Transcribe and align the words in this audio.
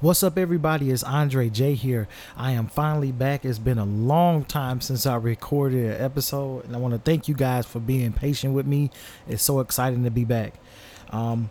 What's 0.00 0.22
up, 0.22 0.38
everybody? 0.38 0.92
It's 0.92 1.02
Andre 1.02 1.48
J 1.48 1.74
here. 1.74 2.06
I 2.36 2.52
am 2.52 2.68
finally 2.68 3.10
back. 3.10 3.44
It's 3.44 3.58
been 3.58 3.78
a 3.78 3.84
long 3.84 4.44
time 4.44 4.80
since 4.80 5.06
I 5.06 5.16
recorded 5.16 5.86
an 5.86 6.00
episode, 6.00 6.66
and 6.66 6.76
I 6.76 6.78
want 6.78 6.94
to 6.94 7.00
thank 7.00 7.26
you 7.26 7.34
guys 7.34 7.66
for 7.66 7.80
being 7.80 8.12
patient 8.12 8.54
with 8.54 8.64
me. 8.64 8.92
It's 9.26 9.42
so 9.42 9.58
exciting 9.58 10.04
to 10.04 10.10
be 10.12 10.24
back. 10.24 10.54
Um, 11.10 11.50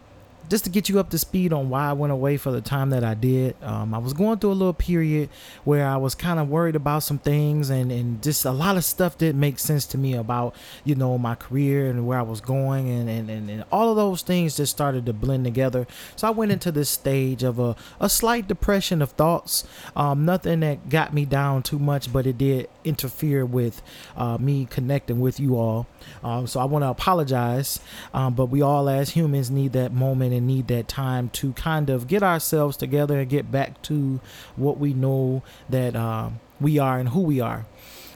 just 0.49 0.63
to 0.63 0.69
get 0.69 0.89
you 0.89 0.99
up 0.99 1.09
to 1.09 1.17
speed 1.17 1.51
on 1.51 1.69
why 1.69 1.89
I 1.89 1.93
went 1.93 2.13
away 2.13 2.37
for 2.37 2.51
the 2.51 2.61
time 2.61 2.89
that 2.91 3.03
I 3.03 3.13
did. 3.13 3.55
Um, 3.61 3.93
I 3.93 3.97
was 3.97 4.13
going 4.13 4.39
through 4.39 4.51
a 4.51 4.53
little 4.53 4.73
period 4.73 5.29
where 5.63 5.85
I 5.85 5.97
was 5.97 6.15
kind 6.15 6.39
of 6.39 6.49
worried 6.49 6.75
about 6.75 7.03
some 7.03 7.19
things 7.19 7.69
and, 7.69 7.91
and 7.91 8.21
just 8.23 8.45
a 8.45 8.51
lot 8.51 8.77
of 8.77 8.85
stuff 8.85 9.17
didn't 9.17 9.39
make 9.39 9.59
sense 9.59 9.85
to 9.87 9.97
me 9.97 10.13
about, 10.13 10.55
you 10.83 10.95
know, 10.95 11.17
my 11.17 11.35
career 11.35 11.89
and 11.89 12.07
where 12.07 12.19
I 12.19 12.21
was 12.21 12.41
going 12.41 12.89
and, 12.89 13.09
and, 13.09 13.29
and, 13.29 13.49
and 13.49 13.63
all 13.71 13.89
of 13.89 13.95
those 13.95 14.21
things 14.21 14.57
just 14.57 14.71
started 14.71 15.05
to 15.07 15.13
blend 15.13 15.43
together. 15.43 15.87
So 16.15 16.27
I 16.27 16.31
went 16.31 16.51
into 16.51 16.71
this 16.71 16.89
stage 16.89 17.43
of 17.43 17.59
a, 17.59 17.75
a 17.99 18.09
slight 18.09 18.47
depression 18.47 19.01
of 19.01 19.11
thoughts. 19.11 19.65
Um, 19.95 20.25
nothing 20.25 20.61
that 20.61 20.89
got 20.89 21.13
me 21.13 21.25
down 21.25 21.63
too 21.63 21.79
much, 21.79 22.11
but 22.11 22.25
it 22.25 22.37
did 22.37 22.69
interfere 22.83 23.45
with 23.45 23.81
uh, 24.15 24.37
me 24.37 24.65
connecting 24.69 25.19
with 25.19 25.39
you 25.39 25.57
all. 25.57 25.87
Um, 26.23 26.47
so 26.47 26.59
I 26.59 26.65
want 26.65 26.83
to 26.83 26.89
apologize, 26.89 27.79
um, 28.13 28.33
but 28.33 28.45
we 28.45 28.61
all 28.61 28.87
as 28.89 29.09
humans 29.09 29.49
need 29.49 29.73
that 29.73 29.91
moment 29.91 30.33
and 30.37 30.47
need 30.47 30.67
that 30.67 30.87
time 30.87 31.29
to 31.29 31.51
kind 31.53 31.89
of 31.89 32.07
get 32.07 32.23
ourselves 32.23 32.77
together 32.77 33.19
and 33.19 33.29
get 33.29 33.51
back 33.51 33.81
to 33.83 34.21
what 34.55 34.77
we 34.77 34.93
know 34.93 35.43
that 35.69 35.95
uh, 35.95 36.29
we 36.61 36.79
are 36.79 36.99
and 36.99 37.09
who 37.09 37.21
we 37.21 37.41
are. 37.41 37.65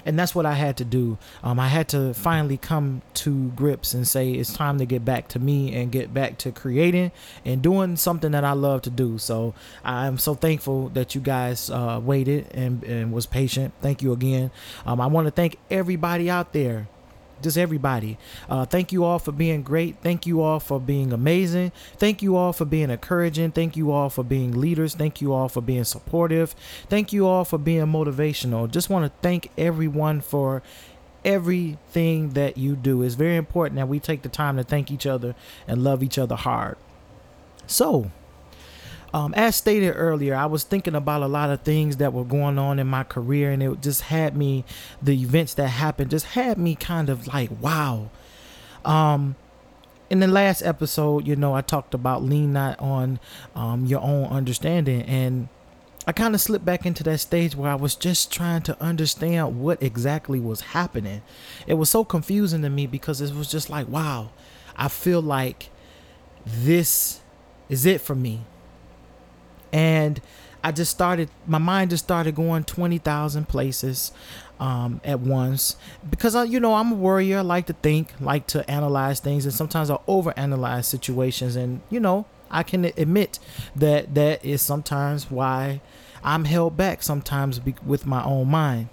And 0.06 0.18
that's 0.18 0.34
what 0.34 0.46
I 0.46 0.54
had 0.54 0.78
to 0.78 0.86
do. 0.86 1.18
Um, 1.44 1.60
I 1.60 1.68
had 1.68 1.88
to 1.90 2.14
finally 2.14 2.58
come 2.58 3.02
to 3.16 3.50
grips 3.50 3.94
and 3.94 4.08
say 4.08 4.32
it's 4.32 4.54
time 4.54 4.80
to 4.80 4.86
get 4.86 5.06
back 5.06 5.28
to 5.30 5.40
me 5.40 5.76
and 5.76 5.92
get 5.92 6.14
back 6.14 6.38
to 6.40 6.52
creating 6.52 7.12
and 7.46 7.62
doing 7.62 7.98
something 7.98 8.32
that 8.32 8.44
I 8.44 8.54
love 8.54 8.82
to 8.84 8.90
do. 8.90 9.18
So 9.18 9.54
I'm 9.84 10.18
so 10.18 10.34
thankful 10.34 10.90
that 10.90 11.14
you 11.14 11.22
guys 11.22 11.70
uh, 11.70 12.00
waited 12.04 12.48
and, 12.52 12.84
and 12.84 13.12
was 13.12 13.26
patient. 13.26 13.74
Thank 13.82 14.02
you 14.02 14.12
again. 14.12 14.50
Um, 14.86 15.00
I 15.00 15.08
want 15.08 15.28
to 15.28 15.32
thank 15.32 15.58
everybody 15.70 16.30
out 16.30 16.54
there 16.54 16.88
just 17.42 17.58
everybody. 17.58 18.18
Uh, 18.50 18.66
thank 18.66 18.92
you 18.92 19.04
all 19.04 19.20
for 19.20 19.32
being 19.32 19.64
great. 19.64 19.98
Thank 20.02 20.26
you 20.26 20.42
all 20.42 20.60
for 20.60 20.80
being 20.80 21.12
amazing. 21.14 21.72
Thank 21.98 22.22
you 22.22 22.36
all 22.36 22.54
for 22.54 22.66
being 22.66 22.90
encouraging. 22.90 23.52
Thank 23.52 23.76
you 23.76 23.92
all 23.92 24.10
for 24.10 24.24
being 24.24 24.60
leaders. 24.60 24.96
Thank 24.96 25.22
you 25.22 25.34
all 25.34 25.50
for 25.50 25.62
being 25.62 25.84
supportive. 25.84 26.56
Thank 26.90 27.14
you 27.14 27.28
all 27.28 27.46
for 27.46 27.58
being 27.58 27.86
motivational. 27.86 28.70
Just 28.70 28.90
want 28.90 29.06
to 29.06 29.12
thank 29.22 29.50
everyone 29.58 30.22
for 30.22 30.62
everything 31.24 32.32
that 32.32 32.58
you 32.58 32.76
do. 32.76 33.02
It's 33.04 33.16
very 33.16 33.36
important 33.36 33.78
that 33.78 33.88
we 33.88 34.00
take 34.00 34.22
the 34.22 34.30
time 34.30 34.58
to 34.58 34.64
thank 34.64 34.92
each 34.92 35.06
other 35.06 35.36
and 35.68 35.84
love 35.84 36.04
each 36.04 36.18
other 36.18 36.36
hard. 36.36 36.78
So, 37.68 38.12
um, 39.14 39.34
as 39.34 39.56
stated 39.56 39.92
earlier, 39.92 40.36
I 40.36 40.46
was 40.46 40.64
thinking 40.64 40.96
about 40.96 41.22
a 41.22 41.28
lot 41.28 41.50
of 41.50 41.62
things 41.62 41.98
that 41.98 42.14
were 42.14 42.24
going 42.24 42.58
on 42.58 42.80
in 42.80 42.88
my 42.88 43.04
career, 43.04 43.52
and 43.52 43.62
it 43.62 43.82
just 43.82 44.04
had 44.04 44.38
me, 44.38 44.64
the 45.02 45.22
events 45.22 45.54
that 45.56 45.68
happened 45.68 46.12
just 46.12 46.28
had 46.28 46.58
me 46.58 46.76
kind 46.76 47.10
of 47.10 47.28
like, 47.28 47.50
wow. 47.60 48.10
Um, 48.86 49.36
in 50.10 50.22
the 50.22 50.28
last 50.28 50.62
episode, 50.62 51.28
you 51.28 51.36
know, 51.36 51.54
I 51.54 51.62
talked 51.62 51.94
about 51.94 52.24
lean 52.24 52.54
not 52.54 52.80
on 52.80 53.20
um, 53.54 53.86
your 53.86 54.02
own 54.02 54.26
understanding, 54.26 55.02
and 55.02 55.50
I 56.08 56.14
kind 56.14 56.34
of 56.34 56.40
slipped 56.40 56.66
back 56.66 56.86
into 56.86 57.04
that 57.04 57.20
stage 57.20 57.54
where 57.54 57.70
I 57.70 57.76
was 57.76 57.96
just 57.96 58.32
trying 58.32 58.62
to 58.64 58.82
understand 58.82 59.60
what 59.60 59.84
exactly 59.84 60.40
was 60.40 60.62
happening. 60.62 61.22
It 61.68 61.74
was 61.74 61.90
so 61.90 62.06
confusing 62.06 62.62
to 62.62 62.70
me 62.70 62.88
because 62.88 63.20
it 63.20 63.36
was 63.36 63.52
just 63.52 63.70
like, 63.70 63.88
wow, 63.90 64.32
I 64.78 64.88
feel 64.88 65.22
like 65.22 65.70
this 66.46 67.20
is 67.70 67.86
it 67.86 68.02
for 68.02 68.16
me 68.16 68.42
and 69.72 70.22
I 70.64 70.72
just 70.72 70.92
started 70.92 71.30
my 71.48 71.58
mind 71.58 71.90
just 71.90 72.04
started 72.04 72.36
going 72.36 72.64
20,000 72.64 73.48
places 73.48 74.12
um, 74.60 75.02
at 75.04 75.20
once. 75.20 75.76
Because 76.10 76.36
I, 76.36 76.44
you 76.44 76.60
know 76.60 76.76
I'm 76.76 76.92
a 76.92 76.96
worrier. 76.96 77.40
I 77.40 77.42
like 77.42 77.66
to 77.68 77.74
think 77.74 78.14
like 78.20 78.48
to 78.48 78.70
analyze 78.70 79.20
things. 79.20 79.46
And 79.46 79.54
sometimes 79.54 79.90
I 79.90 79.98
overanalyze 80.08 80.86
situations. 80.86 81.56
And 81.56 81.82
you 81.90 82.00
know 82.00 82.26
I 82.50 82.64
can 82.64 82.86
admit 82.86 83.40
that 83.76 84.14
that 84.14 84.44
is 84.46 84.62
sometimes 84.62 85.32
why 85.32 85.82
I'm 86.24 86.46
held 86.46 86.78
back 86.78 87.02
sometimes 87.02 87.60
be- 87.60 87.76
with 87.86 88.06
my 88.06 88.24
own 88.24 88.50
mind. 88.50 88.90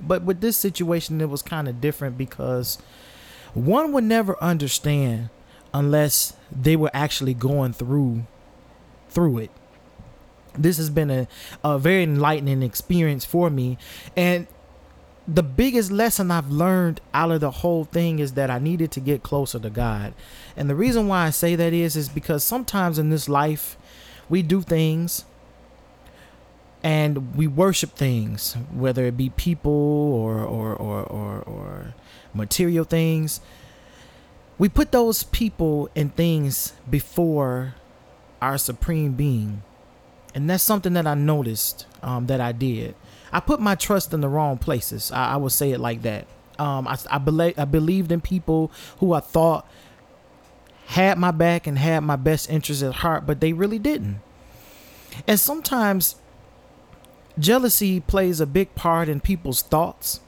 But 0.00 0.22
with 0.22 0.40
this 0.40 0.56
situation 0.56 1.20
it 1.20 1.28
was 1.28 1.42
kind 1.42 1.68
of 1.68 1.80
different 1.80 2.16
because 2.16 2.78
one 3.52 3.92
would 3.92 4.04
never 4.04 4.42
understand 4.42 5.28
unless 5.74 6.32
they 6.50 6.76
were 6.76 6.90
actually 6.94 7.34
going 7.34 7.72
through 7.72 8.24
through 9.10 9.38
it 9.38 9.50
this 10.58 10.76
has 10.76 10.90
been 10.90 11.10
a, 11.10 11.28
a 11.64 11.78
very 11.78 12.02
enlightening 12.02 12.62
experience 12.62 13.24
for 13.24 13.50
me 13.50 13.78
and 14.16 14.46
the 15.32 15.42
biggest 15.42 15.92
lesson 15.92 16.30
I've 16.30 16.50
learned 16.50 17.00
out 17.14 17.30
of 17.30 17.40
the 17.40 17.50
whole 17.50 17.84
thing 17.84 18.18
is 18.18 18.32
that 18.32 18.50
I 18.50 18.58
needed 18.58 18.90
to 18.92 19.00
get 19.00 19.22
closer 19.22 19.60
to 19.60 19.70
God. 19.70 20.12
And 20.56 20.68
the 20.68 20.74
reason 20.74 21.06
why 21.06 21.26
I 21.26 21.30
say 21.30 21.54
that 21.54 21.72
is 21.72 21.94
is 21.94 22.08
because 22.08 22.42
sometimes 22.42 22.98
in 22.98 23.10
this 23.10 23.28
life 23.28 23.76
we 24.28 24.42
do 24.42 24.60
things 24.60 25.24
and 26.82 27.36
we 27.36 27.46
worship 27.46 27.94
things, 27.94 28.54
whether 28.72 29.04
it 29.04 29.16
be 29.16 29.30
people 29.30 29.70
or 29.72 30.40
or 30.40 30.74
or 30.74 31.02
or, 31.04 31.42
or 31.42 31.94
material 32.34 32.84
things. 32.84 33.40
We 34.58 34.68
put 34.68 34.92
those 34.92 35.22
people 35.22 35.88
and 35.94 36.14
things 36.14 36.74
before 36.88 37.74
our 38.42 38.58
supreme 38.58 39.12
being 39.12 39.62
and 40.34 40.48
that's 40.48 40.62
something 40.62 40.92
that 40.94 41.06
I 41.06 41.14
noticed 41.14 41.86
um, 42.02 42.26
that 42.26 42.40
I 42.40 42.52
did. 42.52 42.94
I 43.32 43.40
put 43.40 43.60
my 43.60 43.74
trust 43.74 44.12
in 44.12 44.20
the 44.20 44.28
wrong 44.28 44.58
places. 44.58 45.10
I, 45.12 45.34
I 45.34 45.36
would 45.36 45.52
say 45.52 45.72
it 45.72 45.80
like 45.80 46.02
that. 46.02 46.26
Um, 46.58 46.86
I, 46.86 46.98
I, 47.10 47.18
be- 47.18 47.58
I 47.58 47.64
believed 47.64 48.12
in 48.12 48.20
people 48.20 48.70
who 48.98 49.12
I 49.12 49.20
thought 49.20 49.66
had 50.86 51.18
my 51.18 51.30
back 51.30 51.66
and 51.66 51.78
had 51.78 52.00
my 52.00 52.16
best 52.16 52.50
interests 52.50 52.82
at 52.82 52.94
heart, 52.94 53.26
but 53.26 53.40
they 53.40 53.52
really 53.52 53.78
didn't. 53.78 54.20
And 55.26 55.38
sometimes 55.38 56.16
jealousy 57.38 58.00
plays 58.00 58.40
a 58.40 58.46
big 58.46 58.74
part 58.74 59.08
in 59.08 59.20
people's 59.20 59.62
thoughts. 59.62 60.20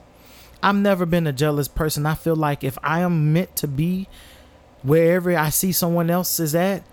I've 0.63 0.77
never 0.77 1.05
been 1.05 1.27
a 1.27 1.33
jealous 1.33 1.69
person. 1.69 2.07
I 2.07 2.15
feel 2.15 2.37
like 2.37 2.63
if 2.63 2.79
I 2.83 3.01
am 3.01 3.33
meant 3.33 3.57
to 3.57 3.69
be 3.69 4.09
wherever 4.83 5.37
I 5.37 5.51
see 5.51 5.73
someone 5.73 6.11
else 6.11 6.39
is 6.39 6.55
at, 6.55 6.85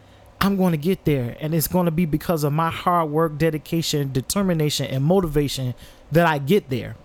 I'm 0.41 0.55
going 0.55 0.71
to 0.71 0.77
get 0.77 1.05
there. 1.05 1.35
And 1.39 1.53
it's 1.53 1.67
going 1.67 1.85
to 1.85 1.91
be 1.91 2.05
because 2.05 2.43
of 2.43 2.53
my 2.53 2.69
hard 2.69 3.09
work, 3.09 3.37
dedication, 3.37 4.11
determination, 4.11 4.87
and 4.87 5.03
motivation 5.03 5.75
that 6.11 6.25
I 6.25 6.37
get 6.37 6.69
there. 6.69 6.95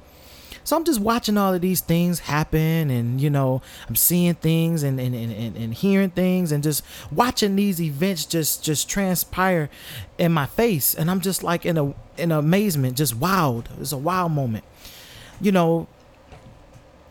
So 0.64 0.76
I'm 0.76 0.84
just 0.84 0.98
watching 0.98 1.36
all 1.36 1.52
of 1.52 1.60
these 1.60 1.82
things 1.82 2.20
happen 2.20 2.90
and, 2.90 3.20
you 3.20 3.28
know, 3.28 3.60
I'm 3.86 3.96
seeing 3.96 4.34
things 4.34 4.82
and, 4.82 4.98
and, 4.98 5.14
and, 5.14 5.56
and 5.56 5.74
hearing 5.74 6.08
things 6.08 6.52
and 6.52 6.62
just 6.62 6.82
watching 7.12 7.54
these 7.54 7.82
events 7.82 8.24
just 8.24 8.64
just 8.64 8.88
transpire 8.88 9.68
in 10.16 10.32
my 10.32 10.46
face. 10.46 10.94
And 10.94 11.10
I'm 11.10 11.20
just 11.20 11.42
like 11.42 11.66
in 11.66 11.76
a 11.76 11.94
in 12.16 12.32
amazement, 12.32 12.96
just 12.96 13.14
wild. 13.14 13.68
It's 13.78 13.92
a 13.92 13.98
wild 13.98 14.32
moment. 14.32 14.64
You 15.38 15.52
know, 15.52 15.86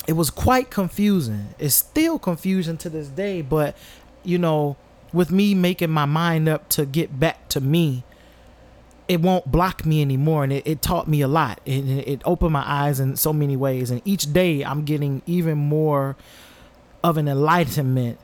it 0.07 0.13
was 0.13 0.31
quite 0.31 0.71
confusing. 0.71 1.49
It's 1.59 1.75
still 1.75 2.17
confusing 2.17 2.77
to 2.77 2.89
this 2.89 3.07
day, 3.07 3.43
but 3.43 3.77
you 4.23 4.39
know, 4.39 4.77
with 5.13 5.31
me 5.31 5.55
making 5.55 5.91
my 5.91 6.05
mind 6.05 6.49
up 6.49 6.67
to 6.69 6.85
get 6.85 7.19
back 7.19 7.47
to 7.49 7.61
me, 7.61 8.03
it 9.07 9.21
won't 9.21 9.51
block 9.51 9.85
me 9.85 10.01
anymore. 10.01 10.43
And 10.43 10.53
it, 10.53 10.65
it 10.65 10.81
taught 10.81 11.07
me 11.07 11.21
a 11.21 11.27
lot. 11.27 11.61
It, 11.65 11.85
it 12.07 12.21
opened 12.25 12.53
my 12.53 12.63
eyes 12.65 12.99
in 12.99 13.15
so 13.15 13.31
many 13.31 13.55
ways. 13.55 13.91
And 13.91 14.01
each 14.03 14.33
day 14.33 14.63
I'm 14.63 14.83
getting 14.83 15.21
even 15.25 15.57
more 15.57 16.15
of 17.03 17.17
an 17.17 17.27
enlightenment 17.27 18.17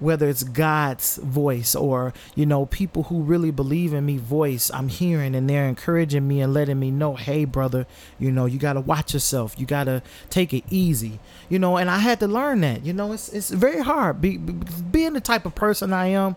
whether 0.00 0.28
it's 0.28 0.42
God's 0.42 1.18
voice 1.18 1.74
or, 1.74 2.12
you 2.34 2.46
know, 2.46 2.66
people 2.66 3.04
who 3.04 3.22
really 3.22 3.50
believe 3.50 3.92
in 3.92 4.06
me 4.06 4.16
voice, 4.16 4.70
I'm 4.72 4.88
hearing 4.88 5.34
and 5.34 5.48
they're 5.48 5.68
encouraging 5.68 6.26
me 6.26 6.40
and 6.40 6.52
letting 6.52 6.80
me 6.80 6.90
know, 6.90 7.14
hey, 7.14 7.44
brother, 7.44 7.86
you 8.18 8.32
know, 8.32 8.46
you 8.46 8.58
got 8.58 8.72
to 8.72 8.80
watch 8.80 9.12
yourself. 9.14 9.54
You 9.58 9.66
got 9.66 9.84
to 9.84 10.02
take 10.30 10.52
it 10.54 10.64
easy, 10.70 11.20
you 11.48 11.58
know, 11.58 11.76
and 11.76 11.90
I 11.90 11.98
had 11.98 12.18
to 12.20 12.26
learn 12.26 12.62
that, 12.62 12.84
you 12.84 12.92
know, 12.92 13.12
it's, 13.12 13.28
it's 13.28 13.50
very 13.50 13.82
hard. 13.82 14.20
Be, 14.20 14.38
be, 14.38 14.54
being 14.90 15.12
the 15.12 15.20
type 15.20 15.44
of 15.44 15.54
person 15.54 15.92
I 15.92 16.06
am, 16.06 16.36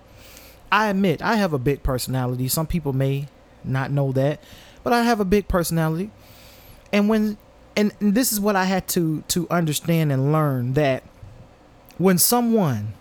I 0.72 0.90
admit 0.90 1.22
I 1.22 1.38
have 1.38 1.54
a 1.54 1.60
big 1.60 1.84
personality. 1.84 2.48
Some 2.50 2.68
people 2.68 2.92
may 2.92 3.28
not 3.64 3.92
know 3.92 4.12
that, 4.12 4.42
but 4.84 4.92
I 4.92 5.04
have 5.04 5.22
a 5.22 5.26
big 5.26 5.48
personality. 5.48 6.12
And 6.92 7.08
when, 7.08 7.38
and, 7.78 7.94
and 8.02 8.14
this 8.14 8.34
is 8.34 8.40
what 8.42 8.58
I 8.58 8.66
had 8.66 8.90
to, 8.90 9.22
to 9.30 9.48
understand 9.50 10.12
and 10.12 10.34
learn 10.34 10.74
that 10.74 11.04
when 11.98 12.18
someone 12.18 12.94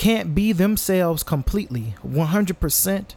can't 0.00 0.34
be 0.34 0.50
themselves 0.50 1.22
completely 1.22 1.94
100% 2.02 3.14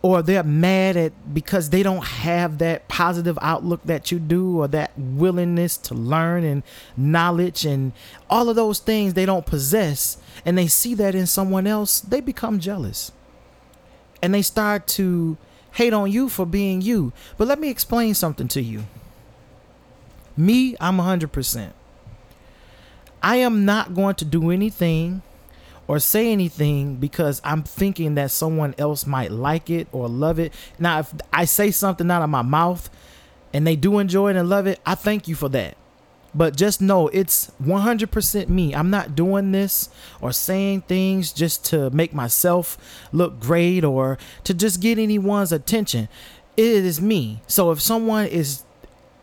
or 0.00 0.22
they're 0.22 0.44
mad 0.44 0.96
at 0.96 1.34
because 1.34 1.70
they 1.70 1.82
don't 1.82 2.04
have 2.04 2.58
that 2.58 2.86
positive 2.86 3.36
outlook 3.42 3.82
that 3.82 4.12
you 4.12 4.20
do 4.20 4.60
or 4.60 4.68
that 4.68 4.92
willingness 4.96 5.76
to 5.76 5.94
learn 5.94 6.44
and 6.44 6.62
knowledge 6.96 7.66
and 7.66 7.90
all 8.30 8.48
of 8.48 8.54
those 8.54 8.78
things 8.78 9.14
they 9.14 9.26
don't 9.26 9.46
possess 9.46 10.16
and 10.44 10.56
they 10.56 10.68
see 10.68 10.94
that 10.94 11.12
in 11.12 11.26
someone 11.26 11.66
else 11.66 11.98
they 12.02 12.20
become 12.20 12.60
jealous 12.60 13.10
and 14.22 14.32
they 14.32 14.42
start 14.42 14.86
to 14.86 15.36
hate 15.72 15.92
on 15.92 16.08
you 16.08 16.28
for 16.28 16.46
being 16.46 16.80
you. 16.80 17.12
But 17.36 17.48
let 17.48 17.58
me 17.58 17.68
explain 17.68 18.14
something 18.14 18.46
to 18.46 18.62
you. 18.62 18.84
Me, 20.36 20.76
I'm 20.80 20.98
100%. 20.98 21.72
I 23.26 23.38
am 23.38 23.64
not 23.64 23.92
going 23.92 24.14
to 24.16 24.24
do 24.24 24.52
anything 24.52 25.20
or 25.88 25.98
say 25.98 26.30
anything 26.30 26.94
because 26.94 27.40
I'm 27.42 27.64
thinking 27.64 28.14
that 28.14 28.30
someone 28.30 28.72
else 28.78 29.04
might 29.04 29.32
like 29.32 29.68
it 29.68 29.88
or 29.90 30.08
love 30.08 30.38
it. 30.38 30.54
Now, 30.78 31.00
if 31.00 31.12
I 31.32 31.44
say 31.44 31.72
something 31.72 32.08
out 32.08 32.22
of 32.22 32.30
my 32.30 32.42
mouth 32.42 32.88
and 33.52 33.66
they 33.66 33.74
do 33.74 33.98
enjoy 33.98 34.30
it 34.30 34.36
and 34.36 34.48
love 34.48 34.68
it, 34.68 34.78
I 34.86 34.94
thank 34.94 35.26
you 35.26 35.34
for 35.34 35.48
that. 35.48 35.76
But 36.36 36.54
just 36.54 36.80
know 36.80 37.08
it's 37.08 37.50
100% 37.60 38.48
me. 38.48 38.72
I'm 38.72 38.90
not 38.90 39.16
doing 39.16 39.50
this 39.50 39.88
or 40.20 40.30
saying 40.30 40.82
things 40.82 41.32
just 41.32 41.64
to 41.64 41.90
make 41.90 42.14
myself 42.14 42.78
look 43.10 43.40
great 43.40 43.82
or 43.82 44.18
to 44.44 44.54
just 44.54 44.80
get 44.80 45.00
anyone's 45.00 45.50
attention. 45.50 46.08
It 46.56 46.64
is 46.64 47.00
me. 47.00 47.42
So 47.48 47.72
if 47.72 47.80
someone 47.80 48.26
is 48.26 48.62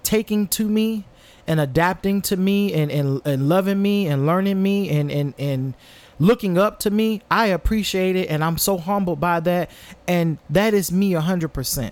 taking 0.04 0.50
to 0.50 0.68
me 0.68 1.06
and 1.48 1.60
adapting 1.60 2.22
to 2.24 2.38
me 2.38 2.74
and, 2.74 2.92
and, 2.92 3.22
and 3.26 3.50
loving 3.50 3.82
me 3.82 4.08
and 4.08 4.26
learning 4.26 4.62
me 4.62 4.90
and, 4.90 5.12
and, 5.12 5.34
and 5.38 5.74
looking 6.20 6.58
up 6.58 6.80
to 6.80 6.90
me, 6.90 7.22
I 7.30 7.48
appreciate 7.48 8.16
it 8.16 8.30
and 8.30 8.44
I'm 8.44 8.58
so 8.58 8.78
humbled 8.78 9.20
by 9.20 9.40
that. 9.42 9.70
And 10.08 10.38
that 10.50 10.74
is 10.74 10.92
me 10.92 11.12
100%. 11.12 11.92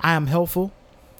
I 0.00 0.12
am 0.12 0.26
helpful. 0.26 0.72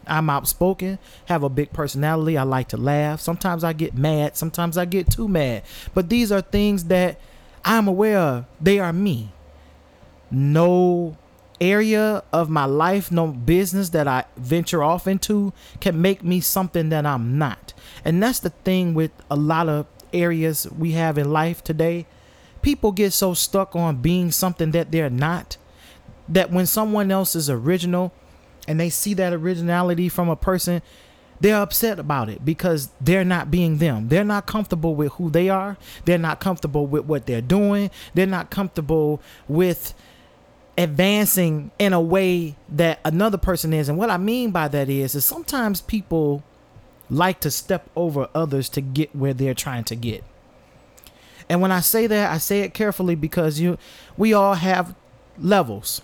I'm 0.09 0.31
outspoken, 0.31 1.01
have 1.27 1.43
a 1.43 1.49
big 1.49 1.73
personality. 1.73 2.39
I 2.39 2.45
like 2.45 2.69
to 2.69 2.77
laugh. 2.77 3.21
Sometimes 3.21 3.65
I 3.65 3.73
get 3.73 3.97
mad. 3.97 4.37
Sometimes 4.37 4.79
I 4.79 4.85
get 4.85 5.11
too 5.11 5.27
mad. 5.27 5.65
But 5.95 6.09
these 6.09 6.31
are 6.31 6.41
things 6.41 6.85
that 6.85 7.19
I'm 7.65 7.89
aware 7.89 8.19
of. 8.19 8.45
They 8.61 8.79
are 8.79 8.93
me. 8.93 9.33
No 10.31 11.17
area 11.61 12.23
of 12.33 12.51
my 12.51 12.65
life, 12.65 13.11
no 13.11 13.29
business 13.29 13.91
that 13.91 14.07
I 14.07 14.25
venture 14.37 14.83
off 14.83 15.07
into 15.07 15.53
can 15.81 16.01
make 16.01 16.23
me 16.23 16.41
something 16.41 16.89
that 16.91 17.07
I'm 17.07 17.39
not. 17.39 17.73
And 18.05 18.23
that's 18.23 18.41
the 18.41 18.51
thing 18.51 18.95
with 18.95 19.11
a 19.31 19.37
lot 19.37 19.69
of 19.69 19.87
areas 20.13 20.67
we 20.79 20.93
have 20.93 21.19
in 21.19 21.33
life 21.33 21.63
today. 21.65 22.07
People 22.63 22.93
get 22.93 23.13
so 23.13 23.35
stuck 23.35 23.77
on 23.77 23.97
being 23.97 24.31
something 24.31 24.73
that 24.73 24.91
they're 24.91 25.11
not 25.11 25.57
that 26.29 26.51
when 26.51 26.67
someone 26.67 27.11
else 27.11 27.37
is 27.37 27.49
original, 27.49 28.13
and 28.69 28.81
they 28.81 28.91
see 28.91 29.15
that 29.15 29.33
originality 29.33 30.09
from 30.09 30.29
a 30.29 30.37
person, 30.37 30.83
they're 31.41 31.61
upset 31.61 31.99
about 31.99 32.29
it 32.29 32.45
because 32.45 32.91
they're 33.01 33.25
not 33.25 33.51
being 33.51 33.79
them. 33.79 34.09
They're 34.09 34.25
not 34.25 34.47
comfortable 34.47 34.95
with 34.95 35.13
who 35.13 35.31
they 35.31 35.49
are. 35.49 35.77
They're 36.05 36.19
not 36.19 36.41
comfortable 36.41 36.87
with 36.87 37.05
what 37.05 37.27
they're 37.27 37.43
doing. 37.43 37.91
They're 38.15 38.27
not 38.27 38.51
comfortable 38.51 39.21
with 39.47 39.95
advancing 40.79 41.71
in 41.79 41.93
a 41.93 42.01
way 42.01 42.57
that 42.69 43.01
another 43.05 43.39
person 43.39 43.73
is. 43.73 43.89
And 43.89 43.99
what 43.99 44.11
I 44.11 44.17
mean 44.17 44.51
by 44.51 44.69
that 44.69 44.89
is 44.89 45.15
is 45.15 45.25
sometimes 45.25 45.81
people 45.81 46.43
like 47.09 47.41
to 47.41 47.51
step 47.51 47.89
over 47.97 48.29
others 48.35 48.69
to 48.71 48.81
get 48.81 49.15
where 49.15 49.33
they're 49.35 49.55
trying 49.55 49.85
to 49.85 49.97
get. 49.97 50.25
And 51.49 51.61
when 51.61 51.71
I 51.71 51.81
say 51.81 52.07
that, 52.09 52.33
I 52.33 52.39
say 52.39 52.61
it 52.61 52.75
carefully 52.75 53.15
because 53.15 53.61
you 53.61 53.79
we 54.17 54.33
all 54.33 54.55
have 54.55 54.95
levels 55.39 56.03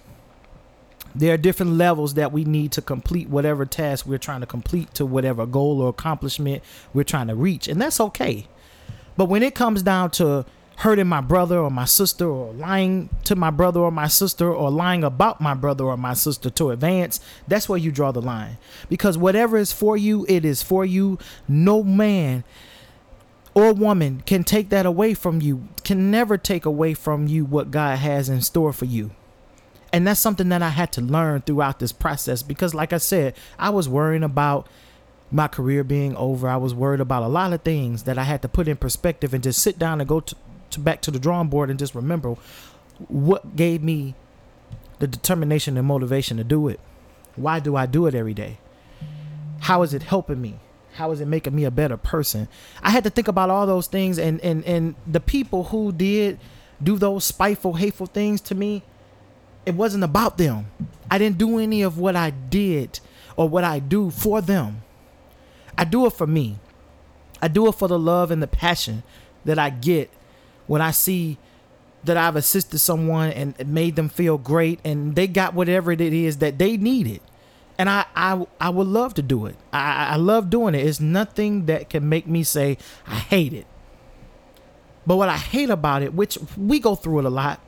there 1.14 1.34
are 1.34 1.38
different 1.38 1.72
levels 1.72 2.14
that 2.14 2.32
we 2.32 2.44
need 2.44 2.72
to 2.72 2.82
complete 2.82 3.28
whatever 3.28 3.66
task 3.66 4.06
we're 4.06 4.18
trying 4.18 4.40
to 4.40 4.46
complete 4.46 4.92
to 4.94 5.04
whatever 5.04 5.46
goal 5.46 5.80
or 5.80 5.90
accomplishment 5.90 6.62
we're 6.94 7.04
trying 7.04 7.28
to 7.28 7.34
reach 7.34 7.68
and 7.68 7.80
that's 7.80 8.00
okay 8.00 8.46
but 9.16 9.26
when 9.26 9.42
it 9.42 9.54
comes 9.54 9.82
down 9.82 10.10
to 10.10 10.44
hurting 10.76 11.06
my 11.06 11.20
brother 11.20 11.58
or 11.58 11.70
my 11.70 11.84
sister 11.84 12.28
or 12.28 12.52
lying 12.52 13.08
to 13.24 13.36
my 13.36 13.50
brother 13.50 13.80
or 13.80 13.90
my 13.90 14.08
sister 14.08 14.52
or 14.52 14.70
lying 14.70 15.04
about 15.04 15.40
my 15.40 15.54
brother 15.54 15.84
or 15.84 15.96
my 15.96 16.14
sister 16.14 16.50
to 16.50 16.70
advance 16.70 17.20
that's 17.46 17.68
where 17.68 17.78
you 17.78 17.92
draw 17.92 18.12
the 18.12 18.22
line. 18.22 18.58
Because 18.88 19.16
whatever 19.16 19.56
is 19.56 19.72
for 19.72 19.96
you 19.96 20.26
it 20.28 20.44
is 20.44 20.62
for 20.62 20.84
you. 20.84 21.18
No 21.46 21.82
man 21.82 22.44
or 23.54 23.72
woman 23.72 24.22
can 24.26 24.44
take 24.44 24.70
that 24.70 24.86
away 24.86 25.14
from 25.14 25.40
you 25.40 25.68
can 25.84 26.10
never 26.10 26.38
take 26.38 26.64
away 26.64 26.94
from 26.94 27.26
you 27.28 27.44
what 27.44 27.70
god 27.70 27.98
has 27.98 28.28
in 28.28 28.40
store 28.40 28.72
for 28.72 28.86
you. 28.86 29.10
And 29.92 30.06
that's 30.06 30.20
something 30.20 30.48
that 30.48 30.62
I 30.62 30.70
had 30.70 30.90
to 30.92 31.02
learn 31.02 31.42
throughout 31.42 31.78
this 31.78 31.92
process 31.92 32.42
because, 32.42 32.74
like 32.74 32.94
I 32.94 32.98
said, 32.98 33.34
I 33.58 33.68
was 33.68 33.90
worrying 33.90 34.22
about 34.22 34.66
my 35.30 35.48
career 35.48 35.84
being 35.84 36.16
over. 36.16 36.48
I 36.48 36.56
was 36.56 36.74
worried 36.74 37.00
about 37.00 37.22
a 37.22 37.28
lot 37.28 37.52
of 37.52 37.62
things 37.62 38.04
that 38.04 38.16
I 38.16 38.24
had 38.24 38.40
to 38.42 38.48
put 38.48 38.68
in 38.68 38.78
perspective 38.78 39.34
and 39.34 39.42
just 39.42 39.60
sit 39.60 39.78
down 39.78 40.00
and 40.00 40.08
go 40.08 40.20
to, 40.20 40.36
to 40.72 40.80
back 40.80 41.00
to 41.02 41.10
the 41.10 41.18
drawing 41.18 41.48
board 41.48 41.70
and 41.70 41.78
just 41.78 41.94
remember 41.94 42.36
what 43.08 43.56
gave 43.56 43.82
me 43.82 44.14
the 44.98 45.06
determination 45.06 45.76
and 45.76 45.86
motivation 45.86 46.36
to 46.36 46.44
do 46.44 46.68
it. 46.68 46.80
Why 47.36 47.60
do 47.60 47.76
I 47.76 47.86
do 47.86 48.06
it 48.06 48.14
every 48.14 48.34
day? 48.34 48.58
How 49.60 49.82
is 49.82 49.94
it 49.94 50.02
helping 50.02 50.40
me? 50.40 50.58
How 50.94 51.10
is 51.10 51.20
it 51.20 51.26
making 51.26 51.54
me 51.54 51.64
a 51.64 51.70
better 51.70 51.96
person? 51.96 52.48
I 52.82 52.90
had 52.90 53.04
to 53.04 53.10
think 53.10 53.28
about 53.28 53.48
all 53.48 53.66
those 53.66 53.86
things 53.86 54.18
and 54.18 54.40
and 54.40 54.64
and 54.64 54.94
the 55.06 55.20
people 55.20 55.64
who 55.64 55.92
did 55.92 56.38
do 56.82 56.98
those 56.98 57.24
spiteful, 57.24 57.74
hateful 57.74 58.06
things 58.06 58.40
to 58.42 58.54
me, 58.54 58.82
it 59.64 59.74
wasn't 59.74 60.04
about 60.04 60.38
them. 60.38 60.66
I 61.10 61.18
didn't 61.18 61.38
do 61.38 61.58
any 61.58 61.82
of 61.82 61.98
what 61.98 62.16
I 62.16 62.30
did 62.30 63.00
or 63.36 63.48
what 63.48 63.64
I 63.64 63.78
do 63.78 64.10
for 64.10 64.40
them. 64.40 64.82
I 65.76 65.84
do 65.84 66.06
it 66.06 66.12
for 66.12 66.26
me. 66.26 66.58
I 67.40 67.48
do 67.48 67.66
it 67.68 67.72
for 67.72 67.88
the 67.88 67.98
love 67.98 68.30
and 68.30 68.42
the 68.42 68.46
passion 68.46 69.02
that 69.44 69.58
I 69.58 69.70
get 69.70 70.10
when 70.66 70.80
I 70.80 70.90
see 70.90 71.38
that 72.04 72.16
I've 72.16 72.36
assisted 72.36 72.78
someone 72.78 73.30
and 73.30 73.54
made 73.68 73.96
them 73.96 74.08
feel 74.08 74.38
great 74.38 74.80
and 74.84 75.14
they 75.14 75.26
got 75.26 75.54
whatever 75.54 75.92
it 75.92 76.00
is 76.00 76.38
that 76.38 76.58
they 76.58 76.76
needed. 76.76 77.20
And 77.78 77.88
I, 77.88 78.04
I, 78.14 78.44
I 78.60 78.70
would 78.70 78.86
love 78.86 79.14
to 79.14 79.22
do 79.22 79.46
it. 79.46 79.56
I, 79.72 80.08
I 80.12 80.16
love 80.16 80.50
doing 80.50 80.74
it. 80.74 80.84
It's 80.84 81.00
nothing 81.00 81.66
that 81.66 81.88
can 81.88 82.08
make 82.08 82.26
me 82.26 82.42
say 82.42 82.78
I 83.06 83.14
hate 83.14 83.52
it. 83.52 83.66
But 85.06 85.16
what 85.16 85.28
I 85.28 85.36
hate 85.36 85.70
about 85.70 86.02
it, 86.02 86.14
which 86.14 86.38
we 86.56 86.78
go 86.78 86.94
through 86.94 87.20
it 87.20 87.24
a 87.24 87.30
lot, 87.30 87.60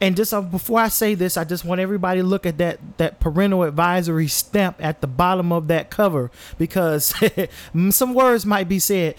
and 0.00 0.16
just 0.16 0.34
uh, 0.34 0.40
before 0.40 0.80
I 0.80 0.88
say 0.88 1.14
this, 1.14 1.36
I 1.36 1.44
just 1.44 1.64
want 1.64 1.80
everybody 1.80 2.20
to 2.20 2.26
look 2.26 2.46
at 2.46 2.58
that 2.58 2.78
that 2.98 3.20
parental 3.20 3.62
advisory 3.62 4.28
stamp 4.28 4.76
at 4.80 5.00
the 5.00 5.06
bottom 5.06 5.52
of 5.52 5.68
that 5.68 5.90
cover 5.90 6.30
because 6.58 7.14
some 7.90 8.14
words 8.14 8.44
might 8.44 8.68
be 8.68 8.78
said. 8.78 9.14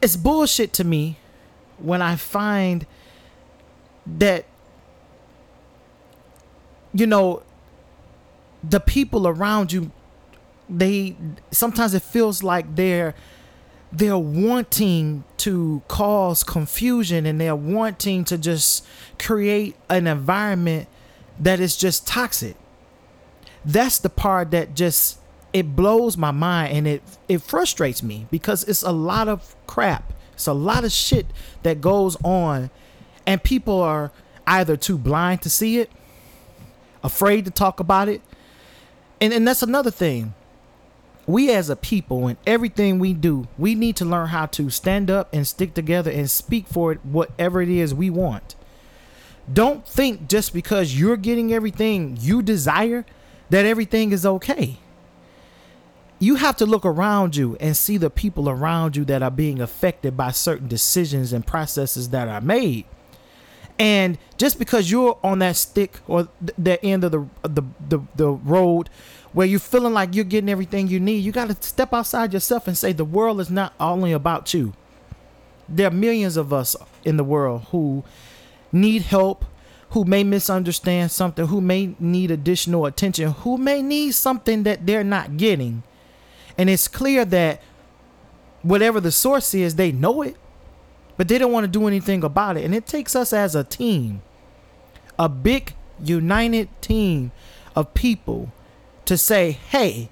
It's 0.00 0.16
bullshit 0.16 0.72
to 0.74 0.84
me 0.84 1.18
when 1.82 2.02
I 2.02 2.16
find 2.16 2.86
that 4.06 4.44
you 6.92 7.06
know 7.06 7.42
the 8.62 8.80
people 8.80 9.26
around 9.26 9.72
you 9.72 9.90
they 10.68 11.16
sometimes 11.50 11.94
it 11.94 12.02
feels 12.02 12.42
like 12.42 12.76
they're 12.76 13.14
they're 13.92 14.18
wanting 14.18 15.24
to 15.36 15.82
cause 15.88 16.44
confusion 16.44 17.26
and 17.26 17.40
they're 17.40 17.56
wanting 17.56 18.24
to 18.24 18.38
just 18.38 18.86
create 19.18 19.74
an 19.88 20.06
environment 20.06 20.88
that 21.40 21.58
is 21.58 21.76
just 21.76 22.06
toxic. 22.06 22.56
That's 23.64 23.98
the 23.98 24.08
part 24.08 24.52
that 24.52 24.74
just 24.74 25.18
it 25.52 25.74
blows 25.74 26.16
my 26.16 26.30
mind 26.30 26.76
and 26.76 26.86
it 26.86 27.02
it 27.28 27.42
frustrates 27.42 28.02
me 28.02 28.26
because 28.30 28.62
it's 28.64 28.82
a 28.82 28.92
lot 28.92 29.28
of 29.28 29.56
crap. 29.66 30.12
It's 30.40 30.46
a 30.46 30.54
lot 30.54 30.84
of 30.84 30.90
shit 30.90 31.26
that 31.64 31.82
goes 31.82 32.16
on 32.24 32.70
and 33.26 33.42
people 33.42 33.82
are 33.82 34.10
either 34.46 34.74
too 34.74 34.96
blind 34.96 35.42
to 35.42 35.50
see 35.50 35.78
it, 35.80 35.90
afraid 37.04 37.44
to 37.44 37.50
talk 37.50 37.78
about 37.78 38.08
it. 38.08 38.22
And 39.20 39.34
and 39.34 39.46
that's 39.46 39.62
another 39.62 39.90
thing 39.90 40.32
we 41.26 41.50
as 41.52 41.68
a 41.68 41.76
people 41.76 42.26
and 42.26 42.38
everything 42.46 42.98
we 42.98 43.12
do, 43.12 43.48
we 43.58 43.74
need 43.74 43.96
to 43.96 44.06
learn 44.06 44.28
how 44.28 44.46
to 44.46 44.70
stand 44.70 45.10
up 45.10 45.28
and 45.30 45.46
stick 45.46 45.74
together 45.74 46.10
and 46.10 46.30
speak 46.30 46.66
for 46.66 46.92
it, 46.92 47.04
whatever 47.04 47.60
it 47.60 47.68
is 47.68 47.92
we 47.92 48.08
want. 48.08 48.56
Don't 49.52 49.86
think 49.86 50.26
just 50.26 50.54
because 50.54 50.98
you're 50.98 51.18
getting 51.18 51.52
everything 51.52 52.16
you 52.18 52.40
desire 52.40 53.04
that 53.50 53.66
everything 53.66 54.10
is 54.12 54.24
okay. 54.24 54.78
You 56.22 56.34
have 56.36 56.56
to 56.58 56.66
look 56.66 56.84
around 56.84 57.34
you 57.34 57.56
and 57.60 57.74
see 57.76 57.96
the 57.96 58.10
people 58.10 58.48
around 58.48 58.94
you 58.94 59.06
that 59.06 59.22
are 59.22 59.30
being 59.30 59.60
affected 59.60 60.16
by 60.16 60.32
certain 60.32 60.68
decisions 60.68 61.32
and 61.32 61.46
processes 61.46 62.10
that 62.10 62.28
are 62.28 62.42
made. 62.42 62.84
And 63.78 64.18
just 64.36 64.58
because 64.58 64.90
you're 64.90 65.18
on 65.24 65.38
that 65.38 65.56
stick 65.56 66.00
or 66.06 66.28
th- 66.44 66.52
the 66.58 66.84
end 66.84 67.02
of 67.04 67.12
the, 67.12 67.26
the 67.42 67.62
the 67.88 68.00
the 68.14 68.28
road 68.28 68.90
where 69.32 69.46
you're 69.46 69.58
feeling 69.58 69.94
like 69.94 70.14
you're 70.14 70.24
getting 70.24 70.50
everything 70.50 70.88
you 70.88 71.00
need, 71.00 71.24
you 71.24 71.32
got 71.32 71.48
to 71.48 71.66
step 71.66 71.94
outside 71.94 72.34
yourself 72.34 72.68
and 72.68 72.76
say 72.76 72.92
the 72.92 73.04
world 73.06 73.40
is 73.40 73.48
not 73.48 73.72
only 73.80 74.12
about 74.12 74.52
you. 74.52 74.74
There 75.66 75.86
are 75.86 75.90
millions 75.90 76.36
of 76.36 76.52
us 76.52 76.76
in 77.06 77.16
the 77.16 77.24
world 77.24 77.62
who 77.70 78.04
need 78.70 79.02
help, 79.02 79.46
who 79.90 80.04
may 80.04 80.24
misunderstand 80.24 81.10
something, 81.10 81.46
who 81.46 81.62
may 81.62 81.94
need 81.98 82.30
additional 82.30 82.84
attention, 82.84 83.30
who 83.30 83.56
may 83.56 83.80
need 83.80 84.12
something 84.14 84.64
that 84.64 84.84
they're 84.84 85.02
not 85.02 85.38
getting. 85.38 85.82
And 86.60 86.68
it's 86.68 86.88
clear 86.88 87.24
that 87.24 87.62
whatever 88.60 89.00
the 89.00 89.10
source 89.10 89.54
is, 89.54 89.76
they 89.76 89.92
know 89.92 90.20
it, 90.20 90.36
but 91.16 91.26
they 91.26 91.38
don't 91.38 91.52
want 91.52 91.64
to 91.64 91.68
do 91.68 91.86
anything 91.86 92.22
about 92.22 92.58
it. 92.58 92.66
And 92.66 92.74
it 92.74 92.86
takes 92.86 93.16
us 93.16 93.32
as 93.32 93.54
a 93.54 93.64
team, 93.64 94.20
a 95.18 95.26
big 95.26 95.72
united 96.04 96.68
team 96.82 97.32
of 97.74 97.94
people 97.94 98.52
to 99.06 99.16
say, 99.16 99.52
hey, 99.52 100.10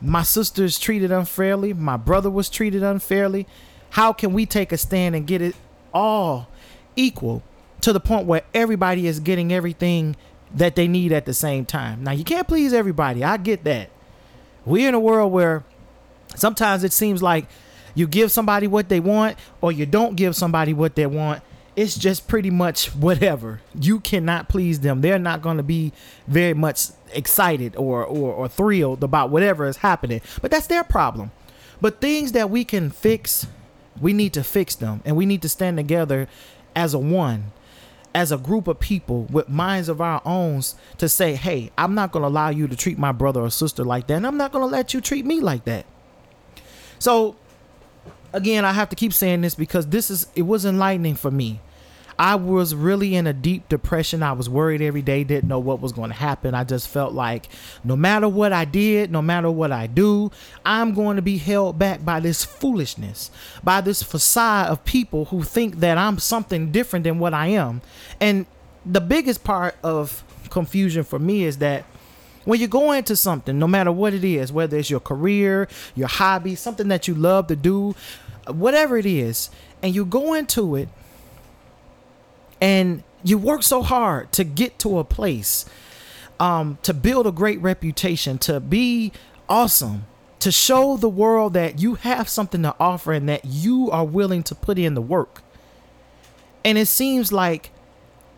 my 0.00 0.22
sister 0.22 0.62
is 0.62 0.78
treated 0.78 1.10
unfairly, 1.10 1.72
my 1.72 1.96
brother 1.96 2.30
was 2.30 2.48
treated 2.48 2.84
unfairly. 2.84 3.48
How 3.90 4.12
can 4.12 4.32
we 4.32 4.46
take 4.46 4.70
a 4.70 4.78
stand 4.78 5.16
and 5.16 5.26
get 5.26 5.42
it 5.42 5.56
all 5.92 6.46
equal 6.94 7.42
to 7.80 7.92
the 7.92 7.98
point 7.98 8.24
where 8.24 8.42
everybody 8.54 9.08
is 9.08 9.18
getting 9.18 9.52
everything 9.52 10.14
that 10.54 10.76
they 10.76 10.86
need 10.86 11.10
at 11.10 11.26
the 11.26 11.34
same 11.34 11.66
time? 11.66 12.04
Now, 12.04 12.12
you 12.12 12.22
can't 12.22 12.46
please 12.46 12.72
everybody. 12.72 13.24
I 13.24 13.36
get 13.36 13.64
that. 13.64 13.90
We're 14.64 14.88
in 14.88 14.94
a 14.94 15.00
world 15.00 15.32
where 15.32 15.64
sometimes 16.38 16.84
it 16.84 16.92
seems 16.92 17.22
like 17.22 17.46
you 17.94 18.06
give 18.06 18.30
somebody 18.30 18.66
what 18.66 18.88
they 18.88 19.00
want 19.00 19.36
or 19.60 19.72
you 19.72 19.86
don't 19.86 20.16
give 20.16 20.36
somebody 20.36 20.72
what 20.72 20.94
they 20.94 21.06
want 21.06 21.42
it's 21.78 21.96
just 21.96 22.26
pretty 22.26 22.50
much 22.50 22.88
whatever. 22.96 23.60
You 23.78 24.00
cannot 24.00 24.48
please 24.48 24.80
them. 24.80 25.00
They're 25.00 25.18
not 25.18 25.42
going 25.42 25.58
to 25.58 25.62
be 25.62 25.92
very 26.26 26.52
much 26.52 26.88
excited 27.12 27.76
or, 27.76 28.04
or, 28.04 28.32
or 28.32 28.48
thrilled 28.48 29.04
about 29.04 29.30
whatever 29.30 29.64
is 29.66 29.76
happening. 29.76 30.20
But 30.42 30.50
that's 30.50 30.66
their 30.66 30.82
problem. 30.82 31.30
But 31.80 32.00
things 32.00 32.32
that 32.32 32.50
we 32.50 32.64
can 32.64 32.90
fix, 32.90 33.46
we 34.00 34.12
need 34.12 34.32
to 34.32 34.42
fix 34.42 34.74
them. 34.74 35.02
And 35.04 35.16
we 35.16 35.24
need 35.24 35.40
to 35.42 35.48
stand 35.48 35.76
together 35.76 36.26
as 36.74 36.94
a 36.94 36.98
one, 36.98 37.52
as 38.12 38.32
a 38.32 38.38
group 38.38 38.66
of 38.66 38.80
people 38.80 39.26
with 39.30 39.48
minds 39.48 39.88
of 39.88 40.00
our 40.00 40.20
own 40.24 40.62
to 40.96 41.08
say, 41.08 41.36
hey, 41.36 41.70
I'm 41.78 41.94
not 41.94 42.10
going 42.10 42.24
to 42.24 42.28
allow 42.28 42.48
you 42.48 42.66
to 42.66 42.74
treat 42.74 42.98
my 42.98 43.12
brother 43.12 43.40
or 43.40 43.50
sister 43.50 43.84
like 43.84 44.08
that. 44.08 44.14
And 44.14 44.26
I'm 44.26 44.36
not 44.36 44.50
going 44.50 44.68
to 44.68 44.76
let 44.76 44.94
you 44.94 45.00
treat 45.00 45.24
me 45.24 45.40
like 45.40 45.64
that. 45.66 45.86
So, 46.98 47.36
again, 48.32 48.64
I 48.64 48.72
have 48.72 48.88
to 48.90 48.96
keep 48.96 49.12
saying 49.12 49.40
this 49.40 49.54
because 49.54 49.86
this 49.86 50.10
is, 50.10 50.26
it 50.34 50.42
was 50.42 50.64
enlightening 50.64 51.14
for 51.14 51.30
me 51.30 51.60
I 52.18 52.34
was 52.34 52.74
really 52.74 53.14
in 53.14 53.28
a 53.28 53.32
deep 53.32 53.68
depression. 53.68 54.24
I 54.24 54.32
was 54.32 54.50
worried 54.50 54.82
every 54.82 55.02
day, 55.02 55.22
didn't 55.22 55.48
know 55.48 55.60
what 55.60 55.80
was 55.80 55.92
going 55.92 56.10
to 56.10 56.16
happen. 56.16 56.52
I 56.52 56.64
just 56.64 56.88
felt 56.88 57.12
like 57.12 57.48
no 57.84 57.94
matter 57.94 58.28
what 58.28 58.52
I 58.52 58.64
did, 58.64 59.12
no 59.12 59.22
matter 59.22 59.50
what 59.50 59.70
I 59.70 59.86
do, 59.86 60.32
I'm 60.64 60.94
going 60.94 61.14
to 61.14 61.22
be 61.22 61.38
held 61.38 61.78
back 61.78 62.04
by 62.04 62.18
this 62.18 62.44
foolishness, 62.44 63.30
by 63.62 63.80
this 63.80 64.02
facade 64.02 64.68
of 64.68 64.84
people 64.84 65.26
who 65.26 65.44
think 65.44 65.76
that 65.76 65.96
I'm 65.96 66.18
something 66.18 66.72
different 66.72 67.04
than 67.04 67.20
what 67.20 67.34
I 67.34 67.48
am. 67.48 67.82
And 68.20 68.46
the 68.84 69.00
biggest 69.00 69.44
part 69.44 69.76
of 69.84 70.24
confusion 70.50 71.04
for 71.04 71.20
me 71.20 71.44
is 71.44 71.58
that 71.58 71.84
when 72.48 72.58
you 72.58 72.66
go 72.66 72.92
into 72.92 73.14
something, 73.14 73.58
no 73.58 73.68
matter 73.68 73.92
what 73.92 74.14
it 74.14 74.24
is, 74.24 74.50
whether 74.50 74.78
it's 74.78 74.88
your 74.88 75.00
career, 75.00 75.68
your 75.94 76.08
hobby, 76.08 76.54
something 76.54 76.88
that 76.88 77.06
you 77.06 77.14
love 77.14 77.46
to 77.48 77.54
do, 77.54 77.94
whatever 78.46 78.96
it 78.96 79.04
is, 79.04 79.50
and 79.82 79.94
you 79.94 80.06
go 80.06 80.32
into 80.32 80.74
it 80.74 80.88
and 82.58 83.02
you 83.22 83.36
work 83.36 83.62
so 83.62 83.82
hard 83.82 84.32
to 84.32 84.44
get 84.44 84.78
to 84.78 84.98
a 84.98 85.04
place 85.04 85.66
um, 86.40 86.78
to 86.84 86.94
build 86.94 87.26
a 87.26 87.32
great 87.32 87.60
reputation 87.60 88.38
to 88.38 88.60
be 88.60 89.12
awesome 89.46 90.06
to 90.38 90.50
show 90.50 90.96
the 90.96 91.06
world 91.06 91.52
that 91.52 91.78
you 91.78 91.96
have 91.96 92.30
something 92.30 92.62
to 92.62 92.74
offer 92.80 93.12
and 93.12 93.28
that 93.28 93.44
you 93.44 93.90
are 93.90 94.06
willing 94.06 94.42
to 94.44 94.54
put 94.54 94.78
in 94.78 94.94
the 94.94 95.02
work. 95.02 95.42
And 96.64 96.78
it 96.78 96.86
seems 96.86 97.30
like 97.30 97.72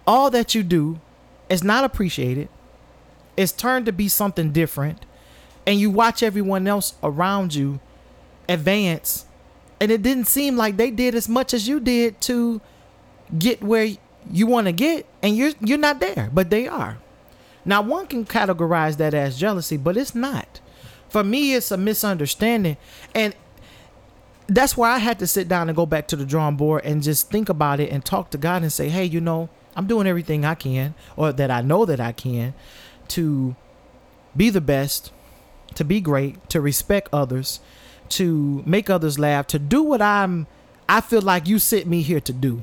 all 0.05 0.31
that 0.31 0.53
you 0.53 0.65
do 0.65 0.99
is 1.49 1.63
not 1.63 1.85
appreciated 1.85 2.49
it's 3.37 3.53
turned 3.53 3.87
to 3.87 3.93
be 3.93 4.09
something 4.09 4.53
different 4.53 5.05
and 5.67 5.79
you 5.79 5.91
watch 5.91 6.23
everyone 6.23 6.67
else 6.67 6.95
around 7.03 7.55
you 7.55 7.81
advance 8.49 9.27
and 9.81 9.91
it 9.91 10.03
didn't 10.03 10.27
seem 10.27 10.57
like 10.57 10.77
they 10.77 10.91
did 10.91 11.15
as 11.15 11.29
much 11.29 11.55
as 11.55 11.67
you 11.67 11.81
did 11.81 12.21
to 12.21 12.61
get 13.39 13.63
where 13.63 13.89
you 14.31 14.47
want 14.47 14.67
to 14.67 14.73
get 14.73 15.07
and 15.23 15.37
you're 15.37 15.53
you're 15.61 15.79
not 15.79 16.01
there 16.01 16.29
but 16.33 16.51
they 16.51 16.69
are. 16.69 16.99
Now 17.65 17.83
one 17.83 18.07
can 18.07 18.25
categorize 18.25 18.97
that 18.99 19.15
as 19.15 19.39
jealousy 19.39 19.77
but 19.77 19.97
it's 19.97 20.15
not. 20.15 20.61
For 21.09 21.25
me 21.25 21.55
it's 21.55 21.71
a 21.71 21.77
misunderstanding 21.77 22.77
and 23.15 23.35
that's 24.47 24.77
why 24.77 24.91
i 24.91 24.99
had 24.99 25.17
to 25.21 25.27
sit 25.29 25.49
down 25.49 25.69
and 25.69 25.77
go 25.77 25.87
back 25.87 26.09
to 26.09 26.17
the 26.17 26.27
drawing 26.27 26.57
board 26.57 26.85
and 26.85 27.05
just 27.05 27.31
think 27.31 27.49
about 27.49 27.79
it 27.79 27.89
and 27.93 28.05
talk 28.05 28.31
to 28.31 28.37
god 28.37 28.63
and 28.63 28.73
say 28.73 28.89
hey 28.89 29.05
you 29.05 29.21
know 29.21 29.49
i'm 29.77 29.87
doing 29.87 30.09
everything 30.09 30.45
i 30.45 30.57
can 30.57 30.93
or 31.17 31.31
that 31.33 31.53
i 31.53 31.61
know 31.61 31.85
that 31.85 32.01
i 32.01 32.11
can 32.11 32.53
to 33.11 33.55
be 34.37 34.51
the 34.51 34.61
best 34.61 35.13
to 35.75 35.85
be 35.85 36.01
great 36.01 36.49
to 36.49 36.61
respect 36.61 37.09
others 37.13 37.61
to 38.09 38.63
make 38.67 38.91
others 38.91 39.19
laugh 39.19 39.47
to 39.47 39.59
do 39.59 39.83
what 39.83 40.03
i'm 40.03 40.47
i 40.89 41.01
feel 41.01 41.23
like 41.23 41.47
you 41.47 41.59
sent 41.59 41.87
me 41.87 42.03
here 42.03 42.21
to 42.21 42.33
do 42.33 42.63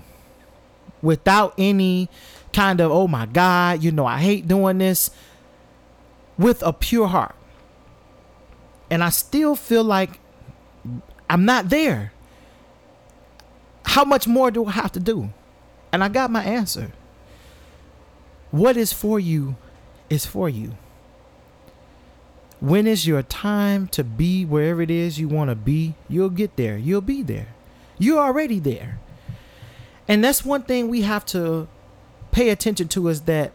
without 1.01 1.53
any 1.57 2.09
kind 2.53 2.81
of, 2.81 2.91
oh 2.91 3.07
my 3.07 3.25
God, 3.25 3.83
you 3.83 3.91
know, 3.91 4.05
I 4.05 4.17
hate 4.17 4.47
doing 4.47 4.79
this, 4.79 5.11
with 6.37 6.61
a 6.63 6.73
pure 6.73 7.07
heart. 7.07 7.35
And 8.89 9.03
I 9.03 9.09
still 9.09 9.55
feel 9.55 9.83
like 9.83 10.19
I'm 11.29 11.45
not 11.45 11.69
there. 11.69 12.13
How 13.83 14.05
much 14.05 14.27
more 14.27 14.51
do 14.51 14.65
I 14.65 14.71
have 14.71 14.91
to 14.93 14.99
do? 14.99 15.29
And 15.91 16.03
I 16.03 16.09
got 16.09 16.31
my 16.31 16.43
answer. 16.43 16.91
What 18.51 18.77
is 18.77 18.93
for 18.93 19.19
you 19.19 19.55
is 20.09 20.25
for 20.25 20.49
you. 20.49 20.77
When 22.59 22.87
is 22.87 23.05
your 23.05 23.21
time 23.21 23.87
to 23.89 24.03
be 24.03 24.43
wherever 24.43 24.81
it 24.81 24.89
is 24.89 25.19
you 25.19 25.27
want 25.27 25.49
to 25.49 25.55
be, 25.55 25.93
you'll 26.09 26.29
get 26.29 26.55
there. 26.55 26.77
You'll 26.77 27.01
be 27.01 27.21
there. 27.21 27.49
You're 27.99 28.19
already 28.19 28.59
there. 28.59 28.99
And 30.07 30.23
that's 30.23 30.43
one 30.43 30.63
thing 30.63 30.87
we 30.87 31.01
have 31.01 31.25
to 31.27 31.67
pay 32.31 32.49
attention 32.49 32.87
to 32.89 33.07
is 33.09 33.21
that 33.21 33.51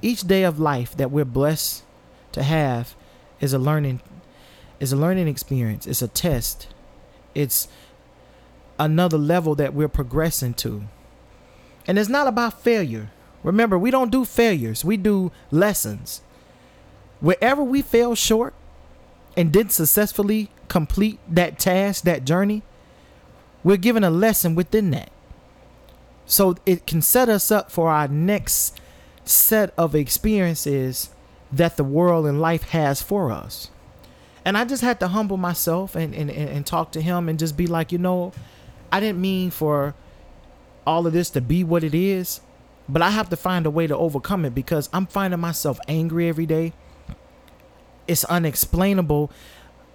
each 0.00 0.22
day 0.22 0.44
of 0.44 0.58
life 0.58 0.96
that 0.96 1.10
we're 1.10 1.24
blessed 1.24 1.82
to 2.32 2.42
have 2.42 2.94
is 3.40 3.52
a 3.52 3.58
learning 3.58 4.00
is 4.78 4.92
a 4.92 4.96
learning 4.96 5.26
experience. 5.26 5.86
It's 5.86 6.02
a 6.02 6.08
test. 6.08 6.68
It's 7.34 7.66
another 8.78 9.16
level 9.16 9.54
that 9.54 9.72
we're 9.72 9.88
progressing 9.88 10.52
to. 10.54 10.84
And 11.86 11.98
it's 11.98 12.10
not 12.10 12.26
about 12.26 12.60
failure. 12.60 13.10
Remember, 13.42 13.78
we 13.78 13.90
don't 13.90 14.10
do 14.10 14.24
failures. 14.24 14.84
We 14.84 14.96
do 14.96 15.32
lessons. 15.50 16.20
Wherever 17.20 17.62
we 17.62 17.82
fell 17.82 18.14
short 18.14 18.54
and 19.36 19.52
didn't 19.52 19.72
successfully 19.72 20.50
complete 20.68 21.18
that 21.28 21.58
task, 21.58 22.04
that 22.04 22.24
journey, 22.24 22.62
we're 23.62 23.76
given 23.76 24.04
a 24.04 24.10
lesson 24.10 24.54
within 24.54 24.90
that. 24.90 25.10
So 26.26 26.56
it 26.66 26.86
can 26.86 27.02
set 27.02 27.28
us 27.28 27.50
up 27.50 27.70
for 27.70 27.90
our 27.90 28.08
next 28.08 28.80
set 29.24 29.72
of 29.78 29.94
experiences 29.94 31.10
that 31.52 31.76
the 31.76 31.84
world 31.84 32.26
and 32.26 32.40
life 32.40 32.70
has 32.70 33.00
for 33.00 33.30
us. 33.30 33.70
And 34.44 34.56
I 34.56 34.64
just 34.64 34.82
had 34.82 35.00
to 35.00 35.08
humble 35.08 35.36
myself 35.36 35.96
and, 35.96 36.14
and, 36.14 36.30
and 36.30 36.66
talk 36.66 36.92
to 36.92 37.00
him 37.00 37.28
and 37.28 37.38
just 37.38 37.56
be 37.56 37.66
like, 37.66 37.90
you 37.90 37.98
know, 37.98 38.32
I 38.92 39.00
didn't 39.00 39.20
mean 39.20 39.50
for 39.50 39.94
all 40.86 41.06
of 41.06 41.12
this 41.12 41.30
to 41.30 41.40
be 41.40 41.64
what 41.64 41.82
it 41.82 41.94
is, 41.94 42.40
but 42.88 43.02
I 43.02 43.10
have 43.10 43.28
to 43.30 43.36
find 43.36 43.66
a 43.66 43.70
way 43.70 43.86
to 43.86 43.96
overcome 43.96 44.44
it 44.44 44.54
because 44.54 44.88
I'm 44.92 45.06
finding 45.06 45.40
myself 45.40 45.78
angry 45.88 46.28
every 46.28 46.46
day. 46.46 46.72
It's 48.06 48.24
unexplainable 48.24 49.30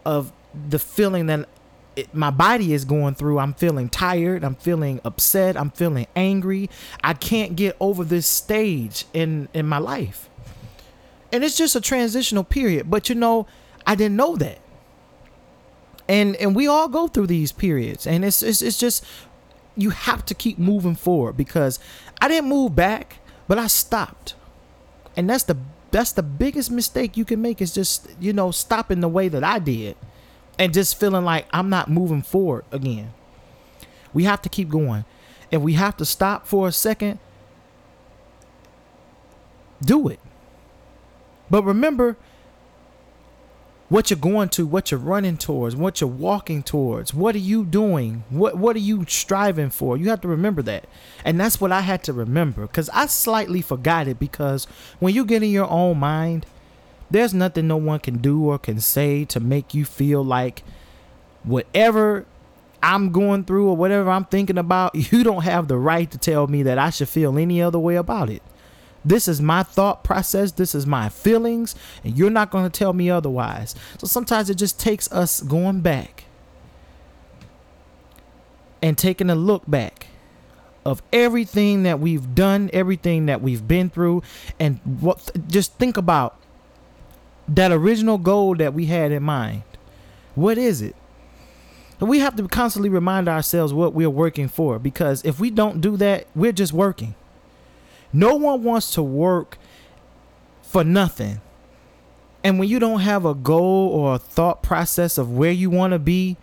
of 0.05 0.33
the 0.69 0.79
feeling 0.79 1.27
that 1.27 1.47
it, 1.95 2.13
my 2.13 2.29
body 2.29 2.73
is 2.73 2.85
going 2.85 3.15
through. 3.15 3.39
I'm 3.39 3.53
feeling 3.53 3.89
tired. 3.89 4.43
I'm 4.43 4.55
feeling 4.55 4.99
upset. 5.03 5.57
I'm 5.57 5.71
feeling 5.71 6.07
angry. 6.15 6.69
I 7.03 7.13
can't 7.13 7.55
get 7.55 7.75
over 7.79 8.03
this 8.03 8.27
stage 8.27 9.05
in 9.13 9.49
in 9.53 9.67
my 9.67 9.77
life. 9.77 10.29
And 11.33 11.43
it's 11.43 11.57
just 11.57 11.75
a 11.75 11.81
transitional 11.81 12.43
period. 12.43 12.89
But 12.89 13.09
you 13.09 13.15
know, 13.15 13.47
I 13.85 13.95
didn't 13.95 14.15
know 14.15 14.35
that. 14.37 14.59
And 16.07 16.35
and 16.37 16.55
we 16.55 16.67
all 16.67 16.87
go 16.87 17.07
through 17.07 17.27
these 17.27 17.51
periods. 17.51 18.07
And 18.07 18.23
it's 18.23 18.41
it's, 18.41 18.61
it's 18.61 18.77
just 18.77 19.05
you 19.75 19.91
have 19.91 20.25
to 20.25 20.33
keep 20.33 20.57
moving 20.57 20.95
forward 20.95 21.37
because 21.37 21.79
I 22.21 22.27
didn't 22.27 22.49
move 22.49 22.75
back, 22.75 23.19
but 23.47 23.57
I 23.57 23.67
stopped. 23.67 24.35
And 25.15 25.29
that's 25.29 25.43
the 25.43 25.57
that's 25.91 26.13
the 26.13 26.23
biggest 26.23 26.71
mistake 26.71 27.17
you 27.17 27.25
can 27.25 27.41
make 27.41 27.61
is 27.61 27.73
just, 27.73 28.09
you 28.19 28.31
know, 28.31 28.51
stopping 28.51 29.01
the 29.01 29.09
way 29.09 29.27
that 29.27 29.43
I 29.43 29.59
did 29.59 29.97
and 30.57 30.73
just 30.73 30.97
feeling 30.97 31.25
like 31.25 31.47
I'm 31.51 31.69
not 31.69 31.89
moving 31.89 32.21
forward 32.21 32.63
again. 32.71 33.13
We 34.13 34.23
have 34.23 34.41
to 34.43 34.49
keep 34.49 34.69
going. 34.69 35.03
If 35.51 35.61
we 35.61 35.73
have 35.73 35.97
to 35.97 36.05
stop 36.05 36.47
for 36.47 36.67
a 36.67 36.71
second, 36.71 37.19
do 39.83 40.07
it. 40.07 40.19
But 41.49 41.63
remember 41.63 42.15
what 43.91 44.09
you're 44.09 44.17
going 44.17 44.47
to, 44.47 44.65
what 44.65 44.89
you're 44.89 44.97
running 45.01 45.35
towards, 45.35 45.75
what 45.75 45.99
you're 45.99 46.09
walking 46.09 46.63
towards. 46.63 47.13
What 47.13 47.35
are 47.35 47.39
you 47.39 47.65
doing? 47.65 48.23
What 48.29 48.57
what 48.57 48.77
are 48.77 48.79
you 48.79 49.03
striving 49.05 49.69
for? 49.69 49.97
You 49.97 50.07
have 50.11 50.21
to 50.21 50.29
remember 50.29 50.61
that. 50.61 50.85
And 51.25 51.37
that's 51.37 51.59
what 51.59 51.73
I 51.73 51.81
had 51.81 52.01
to 52.05 52.13
remember 52.13 52.65
cuz 52.67 52.89
I 52.93 53.07
slightly 53.07 53.61
forgot 53.61 54.07
it 54.07 54.17
because 54.17 54.63
when 55.01 55.13
you 55.13 55.25
get 55.25 55.43
in 55.43 55.49
your 55.49 55.69
own 55.69 55.99
mind, 55.99 56.45
there's 57.09 57.33
nothing 57.33 57.67
no 57.67 57.75
one 57.75 57.99
can 57.99 58.19
do 58.19 58.45
or 58.45 58.57
can 58.57 58.79
say 58.79 59.25
to 59.25 59.41
make 59.41 59.73
you 59.73 59.83
feel 59.83 60.23
like 60.23 60.63
whatever 61.43 62.25
I'm 62.81 63.11
going 63.11 63.43
through 63.43 63.67
or 63.67 63.75
whatever 63.75 64.09
I'm 64.09 64.23
thinking 64.23 64.57
about, 64.57 64.95
you 65.11 65.21
don't 65.21 65.43
have 65.43 65.67
the 65.67 65.77
right 65.77 66.09
to 66.11 66.17
tell 66.17 66.47
me 66.47 66.63
that 66.63 66.77
I 66.77 66.91
should 66.91 67.09
feel 67.09 67.37
any 67.37 67.61
other 67.61 67.77
way 67.77 67.95
about 67.95 68.29
it. 68.29 68.41
This 69.03 69.27
is 69.27 69.41
my 69.41 69.63
thought 69.63 70.03
process. 70.03 70.51
This 70.51 70.75
is 70.75 70.85
my 70.85 71.09
feelings. 71.09 71.75
And 72.03 72.17
you're 72.17 72.29
not 72.29 72.51
going 72.51 72.69
to 72.69 72.69
tell 72.69 72.93
me 72.93 73.09
otherwise. 73.09 73.75
So 73.97 74.07
sometimes 74.07 74.49
it 74.49 74.55
just 74.55 74.79
takes 74.79 75.11
us 75.11 75.41
going 75.41 75.81
back 75.81 76.25
and 78.81 78.97
taking 78.97 79.29
a 79.29 79.35
look 79.35 79.63
back 79.67 80.07
of 80.85 81.03
everything 81.13 81.83
that 81.83 81.99
we've 81.99 82.33
done, 82.33 82.69
everything 82.73 83.27
that 83.27 83.41
we've 83.41 83.67
been 83.67 83.89
through, 83.89 84.23
and 84.59 84.79
what 84.99 85.31
just 85.47 85.73
think 85.75 85.97
about 85.97 86.37
that 87.47 87.71
original 87.71 88.17
goal 88.17 88.55
that 88.55 88.73
we 88.73 88.87
had 88.87 89.11
in 89.11 89.23
mind. 89.23 89.63
What 90.35 90.57
is 90.57 90.81
it? 90.81 90.95
we 91.99 92.17
have 92.17 92.35
to 92.35 92.47
constantly 92.47 92.89
remind 92.89 93.29
ourselves 93.29 93.73
what 93.73 93.93
we're 93.93 94.09
working 94.09 94.47
for 94.47 94.79
because 94.79 95.23
if 95.23 95.39
we 95.39 95.51
don't 95.51 95.81
do 95.81 95.95
that, 95.97 96.25
we're 96.33 96.51
just 96.51 96.73
working. 96.73 97.13
No 98.13 98.35
one 98.35 98.63
wants 98.63 98.93
to 98.95 99.03
work 99.03 99.57
for 100.61 100.83
nothing. 100.83 101.41
And 102.43 102.57
when 102.57 102.69
you 102.69 102.79
don't 102.79 103.01
have 103.01 103.25
a 103.25 103.35
goal 103.35 103.89
or 103.89 104.15
a 104.15 104.19
thought 104.19 104.63
process 104.63 105.17
of 105.17 105.31
where 105.31 105.51
you 105.51 105.69
want 105.69 105.93
to 105.93 105.99
be, 105.99 106.37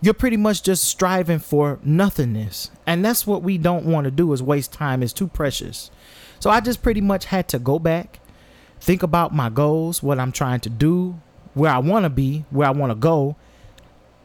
you're 0.00 0.14
pretty 0.14 0.36
much 0.36 0.62
just 0.62 0.84
striving 0.84 1.38
for 1.38 1.78
nothingness. 1.82 2.70
And 2.86 3.04
that's 3.04 3.26
what 3.26 3.42
we 3.42 3.58
don't 3.58 3.84
want 3.84 4.04
to 4.04 4.10
do 4.10 4.32
is 4.32 4.42
waste 4.42 4.72
time. 4.72 5.02
It's 5.02 5.12
too 5.12 5.28
precious. 5.28 5.90
So 6.40 6.50
I 6.50 6.60
just 6.60 6.82
pretty 6.82 7.00
much 7.00 7.26
had 7.26 7.48
to 7.48 7.58
go 7.58 7.78
back, 7.78 8.18
think 8.80 9.02
about 9.02 9.34
my 9.34 9.48
goals, 9.48 10.02
what 10.02 10.18
I'm 10.18 10.32
trying 10.32 10.60
to 10.60 10.70
do, 10.70 11.20
where 11.54 11.70
I 11.70 11.78
want 11.78 12.04
to 12.04 12.10
be, 12.10 12.44
where 12.50 12.66
I 12.66 12.72
want 12.72 12.90
to 12.90 12.96
go, 12.96 13.36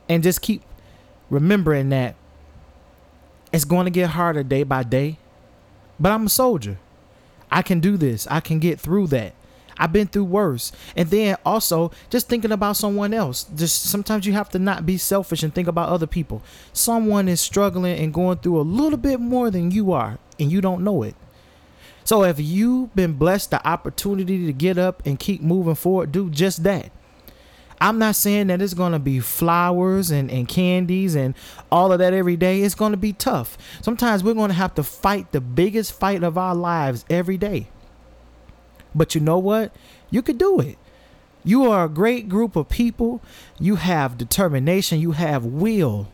and 0.10 0.24
just 0.24 0.42
keep 0.42 0.64
remembering 1.30 1.90
that 1.90 2.16
it's 3.52 3.66
going 3.66 3.86
to 3.86 3.92
get 3.92 4.10
harder 4.10 4.44
day 4.44 4.64
by 4.64 4.84
day. 4.84 5.20
But 6.00 6.12
I'm 6.12 6.26
a 6.28 6.30
soldier. 6.30 6.78
I 7.52 7.62
can 7.62 7.80
do 7.80 7.98
this. 7.98 8.28
I 8.28 8.40
can 8.40 8.60
get 8.60 8.80
through 8.80 9.08
that. 9.08 9.34
I've 9.80 9.94
been 9.94 10.08
through 10.08 10.26
worse. 10.26 10.72
And 10.96 11.10
then 11.10 11.38
also 11.46 11.92
just 12.10 12.28
thinking 12.28 12.52
about 12.52 12.78
someone 12.78 13.14
else. 13.14 13.46
Just 13.56 13.84
sometimes 13.84 14.26
you 14.26 14.34
have 14.34 14.50
to 14.50 14.60
not 14.60 14.86
be 14.86 14.98
selfish 14.98 15.44
and 15.44 15.54
think 15.54 15.68
about 15.68 15.90
other 15.90 16.08
people. 16.08 16.42
Someone 16.74 17.28
is 17.28 17.40
struggling 17.40 17.98
and 17.98 18.14
going 18.14 18.40
through 18.40 18.60
a 18.60 18.62
little 18.62 18.98
bit 18.98 19.20
more 19.20 19.52
than 19.52 19.72
you 19.72 19.92
are, 19.92 20.18
and 20.40 20.52
you 20.52 20.62
don't 20.62 20.84
know 20.84 21.04
it. 21.04 21.16
So 22.04 22.24
if 22.24 22.40
you've 22.40 22.96
been 22.96 23.14
blessed 23.14 23.52
the 23.52 23.68
opportunity 23.68 24.46
to 24.46 24.54
get 24.54 24.78
up 24.78 25.06
and 25.06 25.20
keep 25.20 25.42
moving 25.42 25.76
forward, 25.76 26.12
do 26.12 26.30
just 26.30 26.64
that. 26.64 26.92
I'm 27.80 28.00
not 28.00 28.16
saying 28.16 28.48
that 28.48 28.62
it's 28.62 28.74
going 28.74 28.94
to 28.94 29.00
be 29.00 29.20
flowers 29.20 30.10
and, 30.10 30.32
and 30.32 30.48
candies 30.48 31.16
and 31.16 31.36
all 31.72 31.92
of 31.92 32.00
that 32.00 32.14
every 32.14 32.36
day. 32.36 32.62
It's 32.62 32.76
going 32.76 32.92
to 32.92 32.98
be 32.98 33.14
tough. 33.14 33.58
Sometimes 33.82 34.24
we're 34.24 34.34
going 34.34 34.50
to 34.50 34.56
have 34.56 34.74
to 34.76 34.84
fight 34.84 35.32
the 35.32 35.42
biggest 35.42 35.94
fight 35.94 36.24
of 36.24 36.38
our 36.38 36.56
lives 36.56 37.06
every 37.10 37.38
day. 37.38 37.68
But 38.96 39.14
you 39.14 39.22
know 39.22 39.38
what? 39.38 39.76
You 40.10 40.22
could 40.22 40.38
do 40.38 40.60
it. 40.60 40.78
You 41.44 41.72
are 41.72 41.86
a 41.86 41.90
great 41.90 42.28
group 42.28 42.56
of 42.56 42.68
people. 42.68 43.22
You 43.60 43.76
have 43.76 44.18
determination. 44.18 45.00
You 45.00 45.12
have 45.12 45.46
will. 45.46 46.12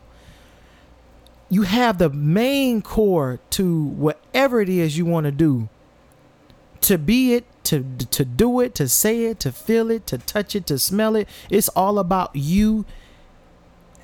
You 1.48 1.62
have 1.62 1.98
the 1.98 2.10
main 2.10 2.82
core 2.82 3.40
to 3.50 3.84
whatever 3.84 4.60
it 4.60 4.68
is 4.68 4.98
you 4.98 5.06
want 5.06 5.24
to 5.24 5.32
do. 5.32 5.68
To 6.84 6.98
be 6.98 7.34
it 7.34 7.44
to 7.64 7.82
to 8.10 8.24
do 8.24 8.60
it, 8.60 8.74
to 8.74 8.88
say 8.88 9.24
it, 9.24 9.40
to 9.40 9.52
feel 9.52 9.90
it, 9.90 10.06
to 10.08 10.18
touch 10.18 10.54
it, 10.54 10.66
to 10.66 10.78
smell 10.78 11.16
it. 11.16 11.28
It's 11.50 11.68
all 11.70 11.98
about 11.98 12.30
you 12.34 12.84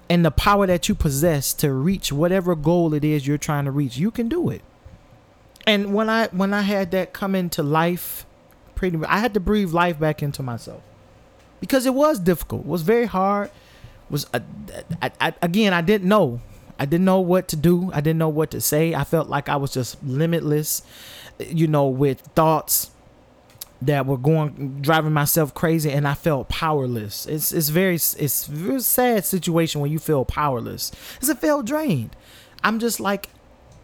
and 0.08 0.24
the 0.24 0.30
power 0.32 0.66
that 0.66 0.88
you 0.88 0.94
possess 0.94 1.54
to 1.54 1.72
reach 1.72 2.12
whatever 2.12 2.56
goal 2.56 2.94
it 2.94 3.04
is 3.04 3.26
you're 3.26 3.38
trying 3.38 3.64
to 3.66 3.70
reach. 3.70 3.96
You 3.96 4.10
can 4.10 4.28
do 4.28 4.50
it. 4.50 4.62
And 5.66 5.94
when 5.94 6.08
I 6.08 6.26
when 6.28 6.52
I 6.52 6.62
had 6.62 6.90
that 6.90 7.12
come 7.12 7.34
into 7.34 7.62
life, 7.62 8.26
pretty 8.74 8.98
I 9.06 9.18
had 9.18 9.34
to 9.34 9.40
breathe 9.40 9.72
life 9.72 9.98
back 10.00 10.22
into 10.22 10.42
myself. 10.42 10.82
Because 11.60 11.86
it 11.86 11.94
was 11.94 12.18
difficult. 12.18 12.62
It 12.62 12.66
was 12.66 12.82
very 12.82 13.06
hard. 13.06 13.50
Was 14.08 14.26
uh, 14.34 14.40
I, 15.00 15.12
I, 15.20 15.34
again, 15.42 15.72
I 15.72 15.82
didn't 15.82 16.08
know. 16.08 16.40
I 16.78 16.86
didn't 16.86 17.04
know 17.04 17.20
what 17.20 17.46
to 17.48 17.56
do. 17.56 17.92
I 17.92 18.00
didn't 18.00 18.18
know 18.18 18.30
what 18.30 18.50
to 18.52 18.60
say. 18.60 18.94
I 18.94 19.04
felt 19.04 19.28
like 19.28 19.50
I 19.50 19.56
was 19.56 19.70
just 19.70 20.02
limitless, 20.02 20.82
you 21.48 21.66
know, 21.66 21.86
with 21.86 22.20
thoughts 22.34 22.90
that 23.82 24.04
were 24.06 24.18
going 24.18 24.78
driving 24.82 25.12
myself 25.12 25.54
crazy 25.54 25.90
and 25.90 26.06
I 26.06 26.14
felt 26.14 26.48
powerless. 26.48 27.26
It's 27.26 27.52
it's 27.52 27.68
very 27.70 27.94
it's 27.94 28.46
a 28.46 28.50
very 28.50 28.80
sad 28.80 29.24
situation 29.24 29.80
when 29.80 29.90
you 29.90 29.98
feel 29.98 30.24
powerless. 30.24 30.92
Cause 31.18 31.30
I 31.30 31.34
felt 31.34 31.66
drained. 31.66 32.14
I'm 32.62 32.78
just 32.78 33.00
like 33.00 33.28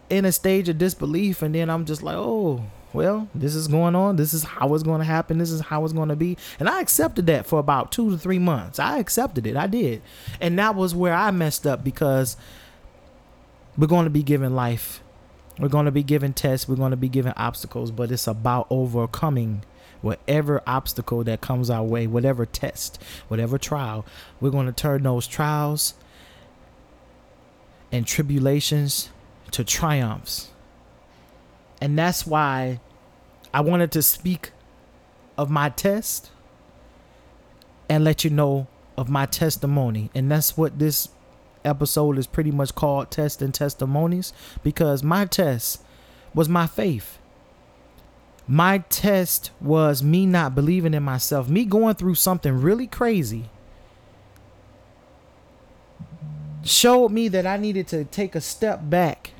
in 0.09 0.25
a 0.25 0.31
stage 0.31 0.69
of 0.69 0.77
disbelief 0.77 1.41
and 1.41 1.55
then 1.55 1.69
I'm 1.69 1.85
just 1.85 2.03
like, 2.03 2.15
"Oh, 2.15 2.63
well, 2.93 3.27
this 3.33 3.55
is 3.55 3.67
going 3.67 3.95
on. 3.95 4.17
This 4.17 4.33
is 4.33 4.43
how 4.43 4.73
it's 4.75 4.83
going 4.83 4.99
to 4.99 5.05
happen. 5.05 5.39
This 5.39 5.51
is 5.51 5.61
how 5.61 5.83
it's 5.83 5.93
going 5.93 6.09
to 6.09 6.15
be." 6.15 6.37
And 6.59 6.69
I 6.69 6.79
accepted 6.79 7.25
that 7.27 7.47
for 7.47 7.57
about 7.59 7.91
2 7.91 8.11
to 8.11 8.17
3 8.17 8.37
months. 8.39 8.79
I 8.79 8.99
accepted 8.99 9.47
it. 9.47 9.57
I 9.57 9.65
did. 9.65 10.03
And 10.39 10.59
that 10.59 10.75
was 10.75 10.93
where 10.93 11.13
I 11.13 11.31
messed 11.31 11.65
up 11.65 11.83
because 11.83 12.37
we're 13.77 13.87
going 13.87 14.05
to 14.05 14.11
be 14.11 14.23
given 14.23 14.55
life. 14.55 15.01
We're 15.59 15.69
going 15.69 15.85
to 15.85 15.91
be 15.91 16.03
given 16.03 16.33
tests. 16.33 16.67
We're 16.67 16.75
going 16.75 16.91
to 16.91 16.97
be 16.97 17.09
given 17.09 17.33
obstacles, 17.35 17.91
but 17.91 18.11
it's 18.11 18.27
about 18.27 18.67
overcoming 18.69 19.63
whatever 20.01 20.61
obstacle 20.67 21.23
that 21.23 21.41
comes 21.41 21.69
our 21.69 21.83
way, 21.83 22.07
whatever 22.07 22.45
test, 22.45 23.01
whatever 23.27 23.57
trial, 23.57 24.05
we're 24.39 24.51
going 24.51 24.67
to 24.67 24.71
turn 24.71 25.03
those 25.03 25.27
trials 25.27 25.95
and 27.91 28.05
tribulations 28.05 29.09
to 29.51 29.63
triumphs. 29.63 30.49
And 31.81 31.97
that's 31.97 32.25
why 32.25 32.79
I 33.53 33.61
wanted 33.61 33.91
to 33.93 34.01
speak 34.01 34.51
of 35.37 35.49
my 35.49 35.69
test 35.69 36.31
and 37.89 38.03
let 38.03 38.23
you 38.23 38.29
know 38.29 38.67
of 38.97 39.09
my 39.09 39.25
testimony. 39.25 40.09
And 40.13 40.29
that's 40.29 40.57
what 40.57 40.79
this 40.79 41.09
episode 41.67 42.17
is 42.17 42.27
pretty 42.27 42.51
much 42.51 42.73
called 42.73 43.11
Test 43.11 43.41
and 43.41 43.53
Testimonies 43.53 44.33
because 44.63 45.03
my 45.03 45.25
test 45.25 45.83
was 46.33 46.49
my 46.49 46.65
faith 46.65 47.17
my 48.47 48.77
test 48.89 49.51
was 49.59 50.01
me 50.01 50.25
not 50.25 50.55
believing 50.55 50.93
in 50.93 51.03
myself, 51.03 51.49
me 51.49 51.65
going 51.65 51.95
through 51.95 52.15
something 52.15 52.61
really 52.61 52.87
crazy. 52.87 53.49
Showed 56.63 57.09
me 57.11 57.27
that 57.27 57.45
I 57.45 57.57
needed 57.57 57.87
to 57.89 58.05
take 58.05 58.35
a 58.35 58.41
step 58.41 58.89
back 58.89 59.31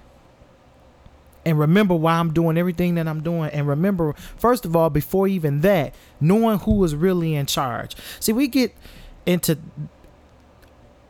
and 1.46 1.58
remember 1.58 1.96
why 1.96 2.16
I'm 2.16 2.34
doing 2.34 2.58
everything 2.58 2.96
that 2.96 3.08
I'm 3.08 3.24
doing. 3.24 3.50
And 3.52 3.68
remember, 3.68 4.14
first 4.38 4.66
of 4.66 4.76
all, 4.76 4.90
before 4.90 5.28
even 5.30 5.62
that, 5.62 5.96
knowing 6.20 6.60
who 6.60 6.76
was 6.76 6.94
really 6.94 7.36
in 7.36 7.46
charge. 7.46 7.96
See, 8.20 8.34
we 8.34 8.50
get 8.50 8.76
into 9.26 9.58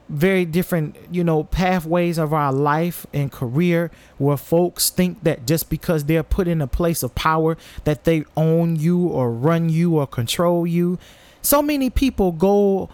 very 0.09 0.45
different, 0.45 0.95
you 1.11 1.23
know, 1.23 1.43
pathways 1.43 2.17
of 2.17 2.33
our 2.33 2.53
life 2.53 3.05
and 3.13 3.31
career 3.31 3.91
where 4.17 4.37
folks 4.37 4.89
think 4.89 5.23
that 5.23 5.45
just 5.45 5.69
because 5.69 6.05
they're 6.05 6.23
put 6.23 6.47
in 6.47 6.61
a 6.61 6.67
place 6.67 7.03
of 7.03 7.13
power 7.13 7.57
that 7.83 8.05
they 8.05 8.23
own 8.35 8.77
you 8.77 9.07
or 9.07 9.31
run 9.31 9.69
you 9.69 9.97
or 9.97 10.07
control 10.07 10.65
you. 10.65 10.97
So 11.41 11.61
many 11.61 11.89
people 11.89 12.31
go 12.31 12.89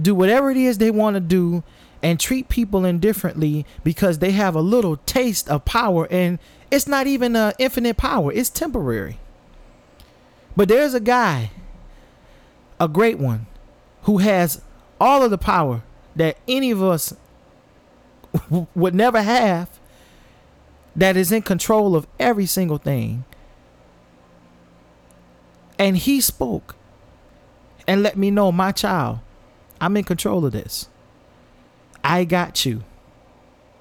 do 0.00 0.14
whatever 0.14 0.50
it 0.50 0.56
is 0.56 0.78
they 0.78 0.90
want 0.90 1.14
to 1.14 1.20
do 1.20 1.62
and 2.02 2.18
treat 2.18 2.48
people 2.48 2.84
indifferently 2.84 3.64
because 3.84 4.18
they 4.18 4.32
have 4.32 4.54
a 4.54 4.60
little 4.60 4.96
taste 4.98 5.48
of 5.48 5.64
power 5.64 6.06
and 6.10 6.38
it's 6.70 6.88
not 6.88 7.06
even 7.06 7.36
an 7.36 7.52
infinite 7.58 7.96
power, 7.96 8.32
it's 8.32 8.50
temporary. 8.50 9.18
But 10.56 10.68
there's 10.68 10.94
a 10.94 11.00
guy, 11.00 11.50
a 12.80 12.88
great 12.88 13.18
one, 13.18 13.46
who 14.02 14.18
has 14.18 14.60
all 15.00 15.22
of 15.22 15.30
the 15.30 15.38
power 15.38 15.82
that 16.16 16.36
any 16.46 16.70
of 16.70 16.82
us 16.82 17.14
would 18.74 18.94
never 18.94 19.22
have 19.22 19.68
that 20.96 21.16
is 21.16 21.32
in 21.32 21.42
control 21.42 21.96
of 21.96 22.06
every 22.18 22.46
single 22.46 22.78
thing. 22.78 23.24
And 25.78 25.96
he 25.96 26.20
spoke 26.20 26.76
and 27.86 28.02
let 28.02 28.16
me 28.16 28.30
know, 28.30 28.52
my 28.52 28.72
child, 28.72 29.18
I'm 29.80 29.96
in 29.96 30.04
control 30.04 30.44
of 30.46 30.52
this. 30.52 30.88
I 32.02 32.24
got 32.24 32.64
you. 32.64 32.84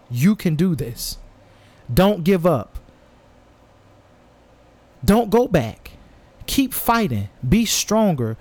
You 0.09 0.35
can 0.35 0.55
do 0.55 0.75
this. 0.75 1.17
Don't 1.93 2.23
give 2.23 2.45
up. 2.45 2.79
Don't 5.05 5.29
go 5.29 5.47
back. 5.47 5.91
Keep 6.45 6.73
fighting. 6.73 7.29
Be 7.47 7.65
stronger 7.65 8.37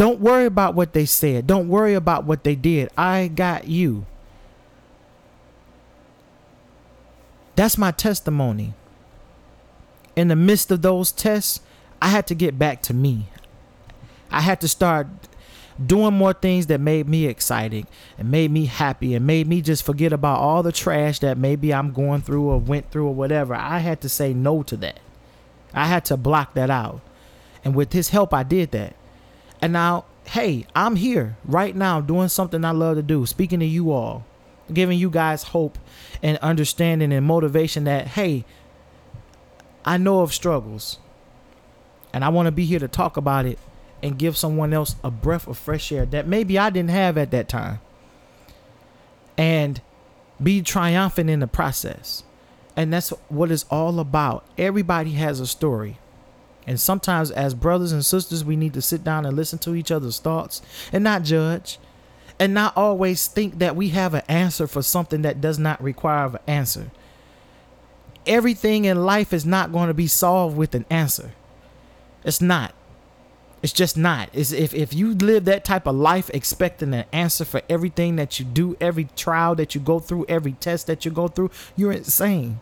don't 0.00 0.18
worry 0.18 0.46
about 0.46 0.74
what 0.74 0.94
they 0.94 1.04
said. 1.04 1.46
Don't 1.46 1.68
worry 1.68 1.92
about 1.92 2.24
what 2.24 2.42
they 2.42 2.54
did. 2.54 2.88
I 2.96 3.28
got 3.28 3.68
you. 3.68 4.06
That's 7.54 7.76
my 7.76 7.90
testimony. 7.90 8.72
In 10.16 10.28
the 10.28 10.36
midst 10.36 10.70
of 10.70 10.80
those 10.80 11.12
tests, 11.12 11.60
I 12.00 12.08
had 12.08 12.26
to 12.28 12.34
get 12.34 12.58
back 12.58 12.80
to 12.84 12.94
me. 12.94 13.28
I 14.30 14.40
had 14.40 14.62
to 14.62 14.68
start 14.68 15.06
doing 15.84 16.14
more 16.14 16.32
things 16.32 16.68
that 16.68 16.80
made 16.80 17.06
me 17.06 17.26
excited 17.26 17.86
and 18.16 18.30
made 18.30 18.50
me 18.50 18.64
happy 18.64 19.14
and 19.14 19.26
made 19.26 19.46
me 19.46 19.60
just 19.60 19.84
forget 19.84 20.14
about 20.14 20.38
all 20.38 20.62
the 20.62 20.72
trash 20.72 21.18
that 21.18 21.36
maybe 21.36 21.74
I'm 21.74 21.92
going 21.92 22.22
through 22.22 22.48
or 22.48 22.58
went 22.58 22.90
through 22.90 23.08
or 23.08 23.14
whatever. 23.14 23.54
I 23.54 23.80
had 23.80 24.00
to 24.00 24.08
say 24.08 24.32
no 24.32 24.62
to 24.62 24.78
that. 24.78 24.98
I 25.74 25.88
had 25.88 26.06
to 26.06 26.16
block 26.16 26.54
that 26.54 26.70
out. 26.70 27.02
And 27.62 27.74
with 27.74 27.92
his 27.92 28.08
help, 28.08 28.32
I 28.32 28.44
did 28.44 28.70
that. 28.70 28.96
And 29.62 29.72
now, 29.72 30.06
hey, 30.24 30.66
I'm 30.74 30.96
here 30.96 31.36
right 31.44 31.74
now 31.74 32.00
doing 32.00 32.28
something 32.28 32.64
I 32.64 32.70
love 32.70 32.96
to 32.96 33.02
do, 33.02 33.26
speaking 33.26 33.60
to 33.60 33.66
you 33.66 33.92
all, 33.92 34.24
giving 34.72 34.98
you 34.98 35.10
guys 35.10 35.42
hope 35.42 35.78
and 36.22 36.38
understanding 36.38 37.12
and 37.12 37.26
motivation 37.26 37.84
that, 37.84 38.08
hey, 38.08 38.44
I 39.84 39.96
know 39.96 40.20
of 40.20 40.32
struggles. 40.32 40.98
And 42.12 42.24
I 42.24 42.28
want 42.28 42.46
to 42.46 42.52
be 42.52 42.64
here 42.64 42.78
to 42.78 42.88
talk 42.88 43.16
about 43.16 43.46
it 43.46 43.58
and 44.02 44.18
give 44.18 44.36
someone 44.36 44.72
else 44.72 44.96
a 45.04 45.10
breath 45.10 45.46
of 45.46 45.58
fresh 45.58 45.92
air 45.92 46.06
that 46.06 46.26
maybe 46.26 46.58
I 46.58 46.70
didn't 46.70 46.90
have 46.90 47.18
at 47.18 47.30
that 47.30 47.48
time. 47.48 47.80
And 49.36 49.80
be 50.42 50.62
triumphant 50.62 51.30
in 51.30 51.40
the 51.40 51.46
process. 51.46 52.24
And 52.76 52.92
that's 52.92 53.10
what 53.28 53.50
it's 53.50 53.64
all 53.70 54.00
about. 54.00 54.44
Everybody 54.56 55.12
has 55.12 55.40
a 55.40 55.46
story. 55.46 55.98
And 56.70 56.78
sometimes, 56.78 57.32
as 57.32 57.52
brothers 57.52 57.90
and 57.90 58.06
sisters, 58.06 58.44
we 58.44 58.54
need 58.54 58.74
to 58.74 58.80
sit 58.80 59.02
down 59.02 59.26
and 59.26 59.36
listen 59.36 59.58
to 59.58 59.74
each 59.74 59.90
other's 59.90 60.20
thoughts 60.20 60.62
and 60.92 61.02
not 61.02 61.24
judge 61.24 61.80
and 62.38 62.54
not 62.54 62.76
always 62.76 63.26
think 63.26 63.58
that 63.58 63.74
we 63.74 63.88
have 63.88 64.14
an 64.14 64.22
answer 64.28 64.68
for 64.68 64.80
something 64.80 65.22
that 65.22 65.40
does 65.40 65.58
not 65.58 65.82
require 65.82 66.26
an 66.26 66.38
answer. 66.46 66.92
Everything 68.24 68.84
in 68.84 69.04
life 69.04 69.32
is 69.32 69.44
not 69.44 69.72
going 69.72 69.88
to 69.88 69.94
be 69.94 70.06
solved 70.06 70.56
with 70.56 70.76
an 70.76 70.86
answer. 70.90 71.32
It's 72.22 72.40
not. 72.40 72.72
It's 73.64 73.72
just 73.72 73.96
not. 73.96 74.28
It's 74.32 74.52
if, 74.52 74.72
if 74.72 74.94
you 74.94 75.14
live 75.14 75.46
that 75.46 75.64
type 75.64 75.88
of 75.88 75.96
life 75.96 76.30
expecting 76.32 76.94
an 76.94 77.06
answer 77.12 77.44
for 77.44 77.62
everything 77.68 78.14
that 78.14 78.38
you 78.38 78.44
do, 78.44 78.76
every 78.80 79.08
trial 79.16 79.56
that 79.56 79.74
you 79.74 79.80
go 79.80 79.98
through, 79.98 80.26
every 80.28 80.52
test 80.52 80.86
that 80.86 81.04
you 81.04 81.10
go 81.10 81.26
through, 81.26 81.50
you're 81.74 81.90
insane. 81.90 82.60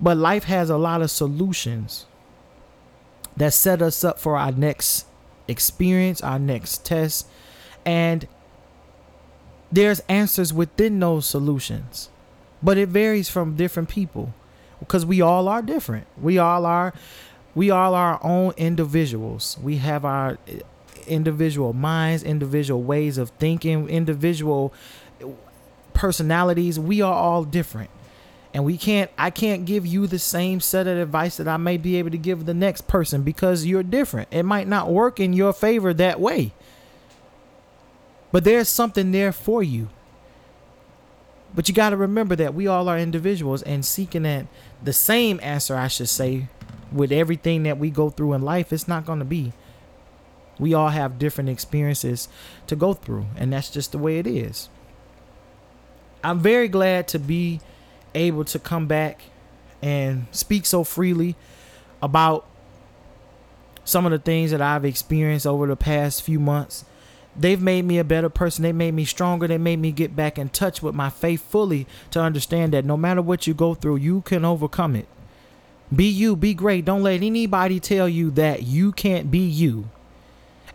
But 0.00 0.18
life 0.18 0.44
has 0.44 0.70
a 0.70 0.76
lot 0.76 1.02
of 1.02 1.10
solutions 1.10 2.06
that 3.42 3.52
set 3.52 3.82
us 3.82 4.04
up 4.04 4.20
for 4.20 4.36
our 4.36 4.52
next 4.52 5.04
experience, 5.48 6.20
our 6.20 6.38
next 6.38 6.84
test, 6.84 7.26
and 7.84 8.28
there's 9.72 9.98
answers 10.08 10.52
within 10.52 11.00
those 11.00 11.26
solutions. 11.26 12.08
But 12.62 12.78
it 12.78 12.88
varies 12.88 13.28
from 13.28 13.56
different 13.56 13.88
people 13.88 14.32
because 14.78 15.04
we 15.04 15.20
all 15.20 15.48
are 15.48 15.60
different. 15.60 16.06
We 16.20 16.38
all 16.38 16.64
are 16.64 16.94
we 17.56 17.68
all 17.68 17.96
are 17.96 18.14
our 18.14 18.20
own 18.24 18.52
individuals. 18.56 19.58
We 19.60 19.78
have 19.78 20.04
our 20.04 20.38
eh, 20.46 20.60
individual 21.08 21.72
minds, 21.72 22.22
individual 22.22 22.84
ways 22.84 23.18
of 23.18 23.30
thinking, 23.30 23.88
individual 23.88 24.72
eh, 25.20 25.26
personalities. 25.94 26.78
We 26.78 27.02
are 27.02 27.12
all 27.12 27.42
different. 27.42 27.90
And 28.54 28.64
we 28.64 28.76
can't 28.76 29.10
I 29.16 29.30
can't 29.30 29.64
give 29.64 29.86
you 29.86 30.06
the 30.06 30.18
same 30.18 30.60
set 30.60 30.86
of 30.86 30.98
advice 30.98 31.36
that 31.38 31.48
I 31.48 31.56
may 31.56 31.78
be 31.78 31.96
able 31.96 32.10
to 32.10 32.18
give 32.18 32.44
the 32.44 32.54
next 32.54 32.86
person 32.86 33.22
because 33.22 33.64
you're 33.64 33.82
different. 33.82 34.28
It 34.30 34.42
might 34.42 34.68
not 34.68 34.90
work 34.90 35.18
in 35.18 35.32
your 35.32 35.52
favor 35.52 35.94
that 35.94 36.20
way. 36.20 36.52
But 38.30 38.44
there's 38.44 38.68
something 38.68 39.12
there 39.12 39.32
for 39.32 39.62
you. 39.62 39.88
But 41.54 41.68
you 41.68 41.74
got 41.74 41.90
to 41.90 41.96
remember 41.96 42.34
that 42.36 42.54
we 42.54 42.66
all 42.66 42.88
are 42.88 42.98
individuals 42.98 43.62
and 43.62 43.84
seeking 43.84 44.22
that 44.22 44.46
the 44.82 44.92
same 44.92 45.38
answer, 45.42 45.76
I 45.76 45.88
should 45.88 46.08
say, 46.08 46.48
with 46.90 47.12
everything 47.12 47.62
that 47.64 47.78
we 47.78 47.90
go 47.90 48.10
through 48.10 48.32
in 48.32 48.42
life, 48.42 48.72
it's 48.72 48.88
not 48.88 49.04
going 49.04 49.18
to 49.18 49.24
be. 49.24 49.52
We 50.58 50.72
all 50.74 50.88
have 50.88 51.18
different 51.18 51.50
experiences 51.50 52.28
to 52.66 52.76
go 52.76 52.94
through, 52.94 53.26
and 53.36 53.52
that's 53.52 53.70
just 53.70 53.92
the 53.92 53.98
way 53.98 54.18
it 54.18 54.26
is. 54.26 54.68
I'm 56.24 56.40
very 56.40 56.68
glad 56.68 57.08
to 57.08 57.18
be 57.18 57.60
able 58.14 58.44
to 58.44 58.58
come 58.58 58.86
back 58.86 59.22
and 59.80 60.26
speak 60.30 60.66
so 60.66 60.84
freely 60.84 61.36
about 62.02 62.46
some 63.84 64.06
of 64.06 64.12
the 64.12 64.18
things 64.18 64.50
that 64.50 64.60
I've 64.60 64.84
experienced 64.84 65.46
over 65.46 65.66
the 65.66 65.76
past 65.76 66.22
few 66.22 66.38
months. 66.38 66.84
They've 67.34 67.60
made 67.60 67.84
me 67.84 67.98
a 67.98 68.04
better 68.04 68.28
person. 68.28 68.62
They 68.62 68.72
made 68.72 68.94
me 68.94 69.04
stronger. 69.04 69.48
They 69.48 69.58
made 69.58 69.78
me 69.78 69.90
get 69.90 70.14
back 70.14 70.38
in 70.38 70.50
touch 70.50 70.82
with 70.82 70.94
my 70.94 71.10
faith 71.10 71.42
fully 71.42 71.86
to 72.10 72.20
understand 72.20 72.72
that 72.74 72.84
no 72.84 72.96
matter 72.96 73.22
what 73.22 73.46
you 73.46 73.54
go 73.54 73.74
through, 73.74 73.96
you 73.96 74.20
can 74.22 74.44
overcome 74.44 74.94
it. 74.94 75.08
Be 75.94 76.04
you, 76.04 76.36
be 76.36 76.54
great. 76.54 76.84
Don't 76.84 77.02
let 77.02 77.22
anybody 77.22 77.80
tell 77.80 78.08
you 78.08 78.30
that 78.32 78.62
you 78.62 78.92
can't 78.92 79.30
be 79.30 79.40
you. 79.40 79.90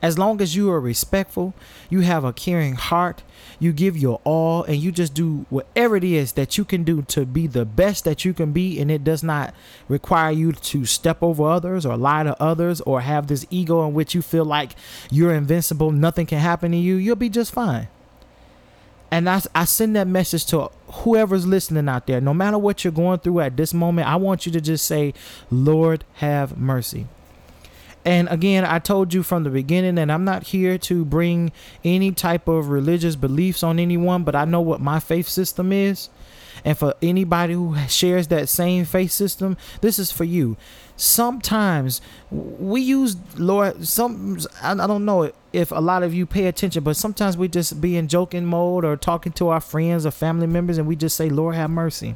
As 0.01 0.19
long 0.19 0.41
as 0.41 0.55
you 0.55 0.69
are 0.69 0.79
respectful, 0.79 1.55
you 1.89 2.01
have 2.01 2.23
a 2.23 2.31
caring 2.31 2.75
heart, 2.75 3.23
you 3.59 3.73
give 3.73 3.97
your 3.97 4.21
all, 4.23 4.63
and 4.63 4.77
you 4.77 4.91
just 4.91 5.15
do 5.15 5.47
whatever 5.49 5.95
it 5.95 6.03
is 6.03 6.33
that 6.33 6.57
you 6.57 6.63
can 6.65 6.83
do 6.83 7.01
to 7.03 7.25
be 7.25 7.47
the 7.47 7.65
best 7.65 8.03
that 8.03 8.23
you 8.23 8.33
can 8.33 8.51
be, 8.51 8.79
and 8.79 8.91
it 8.91 9.03
does 9.03 9.23
not 9.23 9.55
require 9.87 10.31
you 10.31 10.51
to 10.51 10.85
step 10.85 11.23
over 11.23 11.49
others 11.49 11.83
or 11.85 11.97
lie 11.97 12.23
to 12.23 12.39
others 12.41 12.79
or 12.81 13.01
have 13.01 13.27
this 13.27 13.45
ego 13.49 13.87
in 13.87 13.95
which 13.95 14.13
you 14.13 14.21
feel 14.21 14.45
like 14.45 14.73
you're 15.09 15.33
invincible, 15.33 15.91
nothing 15.91 16.27
can 16.27 16.39
happen 16.39 16.71
to 16.71 16.77
you, 16.77 16.95
you'll 16.95 17.15
be 17.15 17.29
just 17.29 17.51
fine. 17.51 17.87
And 19.09 19.29
I, 19.29 19.41
I 19.55 19.65
send 19.65 19.95
that 19.95 20.07
message 20.07 20.45
to 20.47 20.69
whoever's 20.87 21.47
listening 21.47 21.87
out 21.87 22.07
there. 22.07 22.19
No 22.21 22.33
matter 22.33 22.57
what 22.57 22.83
you're 22.83 22.91
going 22.91 23.19
through 23.19 23.39
at 23.39 23.57
this 23.57 23.73
moment, 23.73 24.07
I 24.07 24.17
want 24.17 24.45
you 24.45 24.51
to 24.51 24.61
just 24.61 24.85
say, 24.85 25.13
Lord, 25.49 26.03
have 26.15 26.57
mercy. 26.57 27.07
And 28.07 28.29
again, 28.29 28.63
I 28.63 28.79
told 28.79 29.13
you 29.13 29.21
from 29.21 29.43
the 29.43 29.49
beginning 29.49 29.95
that 29.95 30.09
I'm 30.09 30.23
not 30.23 30.43
here 30.43 30.77
to 30.77 31.03
bring 31.03 31.51
any 31.83 32.13
type 32.13 32.47
of 32.47 32.69
religious 32.69 33.17
beliefs 33.17 33.63
on 33.63 33.79
anyone, 33.79 34.23
but 34.23 34.33
I 34.33 34.45
know 34.45 34.61
what 34.61 34.79
my 34.79 35.01
faith 35.01 35.27
system 35.27 35.73
is. 35.73 36.07
And 36.63 36.77
for 36.77 36.93
anybody 37.01 37.53
who 37.53 37.75
shares 37.89 38.29
that 38.29 38.47
same 38.47 38.85
faith 38.85 39.11
system, 39.11 39.57
this 39.81 39.99
is 39.99 40.09
for 40.09 40.23
you. 40.23 40.55
Sometimes 40.95 41.99
we 42.31 42.79
use 42.79 43.17
Lord. 43.37 43.85
Some 43.85 44.39
I 44.63 44.73
don't 44.73 45.03
know 45.03 45.29
if 45.51 45.71
a 45.71 45.81
lot 45.81 46.01
of 46.01 46.13
you 46.13 46.25
pay 46.25 46.45
attention, 46.45 46.85
but 46.85 46.95
sometimes 46.95 47.35
we 47.35 47.49
just 47.49 47.81
be 47.81 47.97
in 47.97 48.07
joking 48.07 48.45
mode 48.45 48.85
or 48.85 48.95
talking 48.95 49.33
to 49.33 49.49
our 49.49 49.59
friends 49.59 50.05
or 50.05 50.11
family 50.11 50.47
members, 50.47 50.77
and 50.77 50.87
we 50.87 50.95
just 50.95 51.17
say, 51.17 51.27
"Lord, 51.27 51.55
have 51.55 51.69
mercy." 51.69 52.15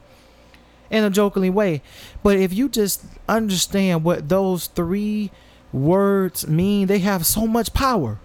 in 0.90 1.06
a 1.06 1.10
jokingly 1.10 1.50
way. 1.50 1.82
But 2.22 2.36
if 2.36 2.54
you 2.54 2.68
just 2.68 3.06
understand 3.30 4.04
what 4.04 4.28
those 4.28 4.68
three 4.68 5.32
words 5.74 6.48
mean, 6.48 6.88
they 6.88 7.00
have 7.00 7.26
so 7.26 7.48
much 7.48 7.74
power. 7.74 8.20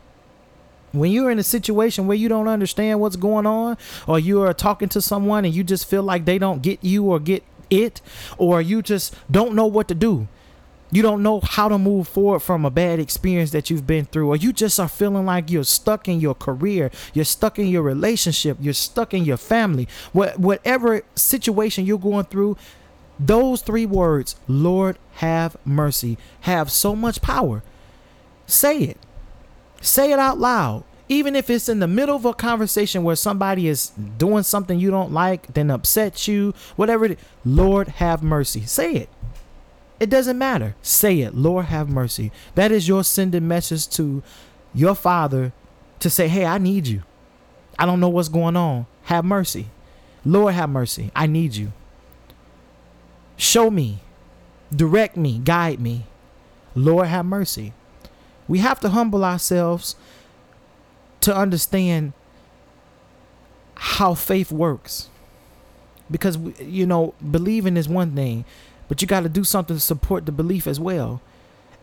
When 0.93 1.11
you're 1.11 1.31
in 1.31 1.39
a 1.39 1.45
situation 1.45 2.07
where 2.07 2.17
you 2.17 2.29
don't 2.29 2.49
understand 2.49 3.01
what's 3.01 3.17
going 3.17 3.47
on, 3.47 3.77
or 4.07 4.19
you 4.19 4.43
are 4.43 4.55
talking 4.55 4.89
to 4.91 5.03
someone 5.03 5.45
and 5.45 5.55
you 5.55 5.63
just 5.63 5.89
feel 5.89 6.03
like 6.03 6.25
they 6.25 6.39
don't 6.39 6.63
get 6.63 6.83
you 6.83 7.05
or 7.05 7.19
get 7.19 7.45
it, 7.69 8.01
or 8.39 8.63
you 8.63 8.81
just 8.81 9.15
don't 9.31 9.55
know 9.55 9.67
what 9.67 9.89
to 9.89 9.95
do, 9.95 10.29
you 10.91 11.03
don't 11.03 11.23
know 11.23 11.41
how 11.41 11.69
to 11.69 11.79
move 11.79 12.07
forward 12.09 12.41
from 12.41 12.65
a 12.65 12.71
bad 12.71 12.99
experience 12.99 13.51
that 13.51 13.69
you've 13.69 13.87
been 13.87 14.05
through, 14.05 14.29
or 14.29 14.37
you 14.37 14.53
just 14.53 14.79
are 14.79 14.89
feeling 14.89 15.27
like 15.27 15.51
you're 15.51 15.65
stuck 15.65 16.09
in 16.09 16.21
your 16.21 16.35
career, 16.35 16.91
you're 17.13 17.25
stuck 17.25 17.59
in 17.59 17.67
your 17.67 17.83
relationship, 17.83 18.57
you're 18.61 18.73
stuck 18.73 19.13
in 19.13 19.25
your 19.25 19.37
family, 19.37 19.89
what, 20.13 20.39
whatever 20.39 21.03
situation 21.15 21.85
you're 21.85 21.99
going 21.99 22.25
through, 22.25 22.57
those 23.19 23.63
three 23.63 23.87
words, 23.87 24.37
Lord, 24.47 24.99
have 25.15 25.57
mercy, 25.65 26.19
have 26.43 26.71
so 26.71 26.95
much 26.95 27.23
power. 27.23 27.63
Say 28.47 28.79
it. 28.81 28.99
Say 29.81 30.13
it 30.13 30.19
out 30.19 30.39
loud. 30.39 30.85
Even 31.09 31.37
if 31.37 31.49
it's 31.49 31.69
in 31.69 31.79
the 31.79 31.87
middle 31.87 32.17
of 32.17 32.25
a 32.25 32.35
conversation 32.35 33.05
where 33.05 33.17
somebody 33.17 33.69
is 33.69 33.91
doing 34.19 34.43
something 34.43 34.79
you 34.79 34.91
don't 34.91 35.13
like, 35.13 35.55
then 35.55 35.71
upset 35.71 36.27
you, 36.27 36.53
whatever 36.75 37.05
it 37.05 37.13
is, 37.13 37.19
Lord, 37.45 37.89
have 37.89 38.23
mercy. 38.23 38.63
Say 38.63 38.95
it. 38.95 39.09
It 40.01 40.11
doesn't 40.11 40.37
matter. 40.37 40.75
Say 40.83 41.21
it. 41.21 41.35
Lord, 41.35 41.67
have 41.67 41.89
mercy. 41.89 42.33
That 42.55 42.73
is 42.73 42.89
your 42.89 43.05
sending 43.05 43.47
message 43.47 43.89
to 43.91 44.23
your 44.75 44.95
father 44.95 45.53
to 46.01 46.11
say, 46.11 46.29
hey, 46.29 46.45
I 46.45 46.59
need 46.59 46.87
you. 46.87 47.03
I 47.79 47.87
don't 47.87 48.01
know 48.01 48.09
what's 48.09 48.29
going 48.29 48.57
on. 48.57 48.87
Have 49.05 49.25
mercy. 49.25 49.69
Lord, 50.25 50.55
have 50.55 50.69
mercy. 50.69 51.11
I 51.15 51.27
need 51.27 51.55
you. 51.55 51.73
Show 53.37 53.71
me, 53.71 54.01
direct 54.75 55.17
me, 55.17 55.39
guide 55.39 55.81
me. 55.81 56.07
Lord, 56.75 57.07
have 57.09 57.27
mercy. 57.27 57.73
We 58.49 58.59
have 58.61 58.81
to 58.81 58.91
humble 58.91 59.25
ourselves 59.25 59.97
to 61.21 61.37
understand 61.37 62.13
how 63.75 64.15
faith 64.15 64.53
works. 64.53 65.09
Because, 66.11 66.39
you 66.61 66.87
know, 66.87 67.15
believing 67.31 67.77
is 67.77 67.89
one 67.89 68.15
thing, 68.15 68.45
but 68.89 69.03
you 69.03 69.09
got 69.09 69.25
to 69.25 69.29
do 69.29 69.43
something 69.43 69.77
to 69.77 69.81
support 69.81 70.25
the 70.25 70.33
belief 70.33 70.67
as 70.67 70.79
well. 70.79 71.21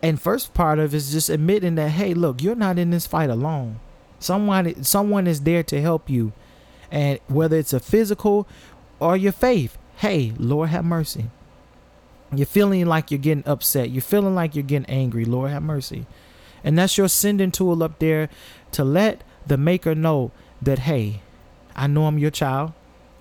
And 0.02 0.20
first 0.20 0.54
part 0.54 0.78
of 0.78 0.94
is 0.94 1.12
just 1.12 1.28
admitting 1.28 1.74
that, 1.76 1.90
hey, 1.90 2.14
look, 2.14 2.42
you're 2.42 2.54
not 2.54 2.78
in 2.78 2.90
this 2.90 3.06
fight 3.06 3.30
alone. 3.30 3.80
Someone, 4.18 4.82
someone 4.82 5.26
is 5.26 5.42
there 5.42 5.62
to 5.64 5.80
help 5.80 6.08
you. 6.08 6.32
And 6.90 7.18
whether 7.28 7.56
it's 7.56 7.72
a 7.72 7.80
physical 7.80 8.46
or 8.98 9.16
your 9.16 9.32
faith, 9.32 9.76
hey, 9.96 10.32
Lord, 10.38 10.70
have 10.70 10.84
mercy. 10.84 11.26
You're 12.38 12.46
feeling 12.46 12.86
like 12.86 13.10
you're 13.10 13.18
getting 13.18 13.46
upset. 13.46 13.90
You're 13.90 14.02
feeling 14.02 14.34
like 14.34 14.54
you're 14.54 14.62
getting 14.62 14.88
angry. 14.88 15.24
Lord 15.24 15.50
have 15.50 15.62
mercy. 15.62 16.06
And 16.62 16.78
that's 16.78 16.96
your 16.96 17.08
sending 17.08 17.50
tool 17.50 17.82
up 17.82 17.98
there 17.98 18.30
to 18.72 18.84
let 18.84 19.22
the 19.46 19.58
maker 19.58 19.94
know 19.94 20.32
that, 20.62 20.80
hey, 20.80 21.20
I 21.76 21.86
know 21.86 22.06
I'm 22.06 22.18
your 22.18 22.30
child. 22.30 22.72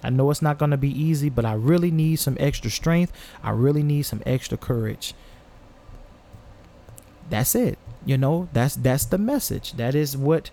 I 0.02 0.10
know 0.10 0.30
it's 0.32 0.42
not 0.42 0.58
going 0.58 0.72
to 0.72 0.78
be 0.78 0.90
easy, 0.90 1.30
but 1.30 1.46
I 1.46 1.54
really 1.54 1.92
need 1.92 2.18
some 2.18 2.38
extra 2.40 2.70
strength. 2.70 3.12
I 3.42 3.52
really 3.52 3.84
need 3.84 4.04
some 4.04 4.22
extra 4.26 4.58
courage. 4.58 5.14
That's 7.30 7.56
it. 7.56 7.78
You 8.06 8.18
know, 8.18 8.50
that's 8.52 8.76
that's 8.76 9.06
the 9.06 9.18
message. 9.18 9.74
That 9.74 9.96
is 9.96 10.18
what 10.18 10.52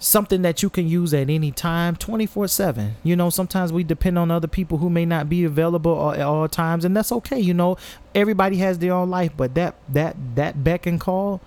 something 0.00 0.40
that 0.40 0.62
you 0.62 0.70
can 0.70 0.88
use 0.88 1.12
at 1.12 1.28
any 1.28 1.52
time 1.52 1.94
24/7. 1.94 2.92
You 3.04 3.14
know, 3.14 3.28
sometimes 3.28 3.70
we 3.72 3.84
depend 3.84 4.18
on 4.18 4.30
other 4.30 4.48
people 4.48 4.78
who 4.78 4.88
may 4.88 5.04
not 5.04 5.28
be 5.28 5.44
available 5.44 6.12
at 6.12 6.22
all 6.22 6.48
times 6.48 6.84
and 6.84 6.96
that's 6.96 7.12
okay, 7.12 7.38
you 7.38 7.54
know. 7.54 7.76
Everybody 8.14 8.56
has 8.56 8.78
their 8.78 8.94
own 8.94 9.10
life, 9.10 9.32
but 9.36 9.54
that 9.54 9.76
that 9.88 10.16
that 10.34 10.64
beck 10.64 10.86
and 10.86 10.98
call, 10.98 11.42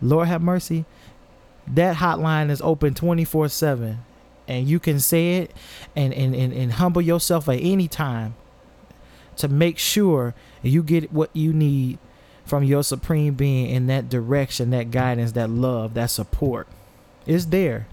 Lord 0.00 0.28
have 0.28 0.40
mercy, 0.40 0.84
that 1.66 1.96
hotline 1.96 2.50
is 2.50 2.62
open 2.62 2.94
24/7 2.94 3.98
and 4.46 4.68
you 4.68 4.78
can 4.78 5.00
say 5.00 5.38
it 5.38 5.50
and 5.96 6.14
and 6.14 6.34
and, 6.36 6.52
and 6.52 6.72
humble 6.74 7.02
yourself 7.02 7.48
at 7.48 7.58
any 7.60 7.88
time 7.88 8.36
to 9.36 9.48
make 9.48 9.78
sure 9.78 10.34
you 10.62 10.84
get 10.84 11.12
what 11.12 11.30
you 11.32 11.52
need 11.52 11.98
from 12.44 12.62
your 12.62 12.84
supreme 12.84 13.34
being 13.34 13.70
in 13.70 13.86
that 13.86 14.08
direction, 14.08 14.70
that 14.70 14.90
guidance, 14.90 15.32
that 15.32 15.50
love, 15.50 15.94
that 15.94 16.10
support 16.10 16.68
is 17.26 17.46
there. 17.48 17.86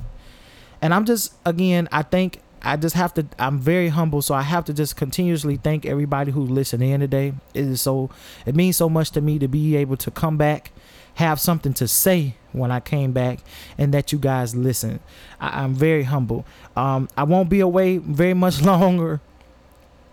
And 0.82 0.94
I'm 0.94 1.06
just 1.06 1.34
again, 1.46 1.88
I 1.92 2.04
think 2.04 2.42
I 2.62 2.76
just 2.78 2.96
have 2.96 3.14
to 3.16 3.26
I'm 3.38 3.60
very 3.60 3.90
humble, 3.90 4.22
so 4.22 4.34
I 4.34 4.42
have 4.42 4.66
to 4.66 4.74
just 4.74 4.96
continuously 4.96 5.58
thank 5.58 5.86
everybody 5.86 6.32
who 6.32 6.42
listened 6.42 6.84
in 6.84 7.00
today. 7.00 7.34
It 7.54 7.66
is 7.66 7.82
so 7.82 8.10
it 8.46 8.56
means 8.56 8.78
so 8.78 8.90
much 8.90 9.12
to 9.12 9.22
me 9.22 9.40
to 9.40 9.48
be 9.48 9.76
able 9.76 9.98
to 9.98 10.12
come 10.12 10.38
back, 10.38 10.72
have 11.16 11.40
something 11.40 11.74
to 11.76 11.88
say 11.88 12.36
when 12.52 12.72
I 12.72 12.80
came 12.80 13.12
back 13.12 13.40
and 13.78 13.94
that 13.94 14.12
you 14.12 14.20
guys 14.20 14.56
listen. 14.56 15.00
I, 15.40 15.64
am 15.64 15.76
very 15.76 16.04
humble. 16.04 16.46
Um, 16.76 17.08
I 17.16 17.24
won't 17.24 17.50
be 17.50 17.60
away 17.60 17.98
very 17.98 18.34
much 18.34 18.62
longer 18.64 19.22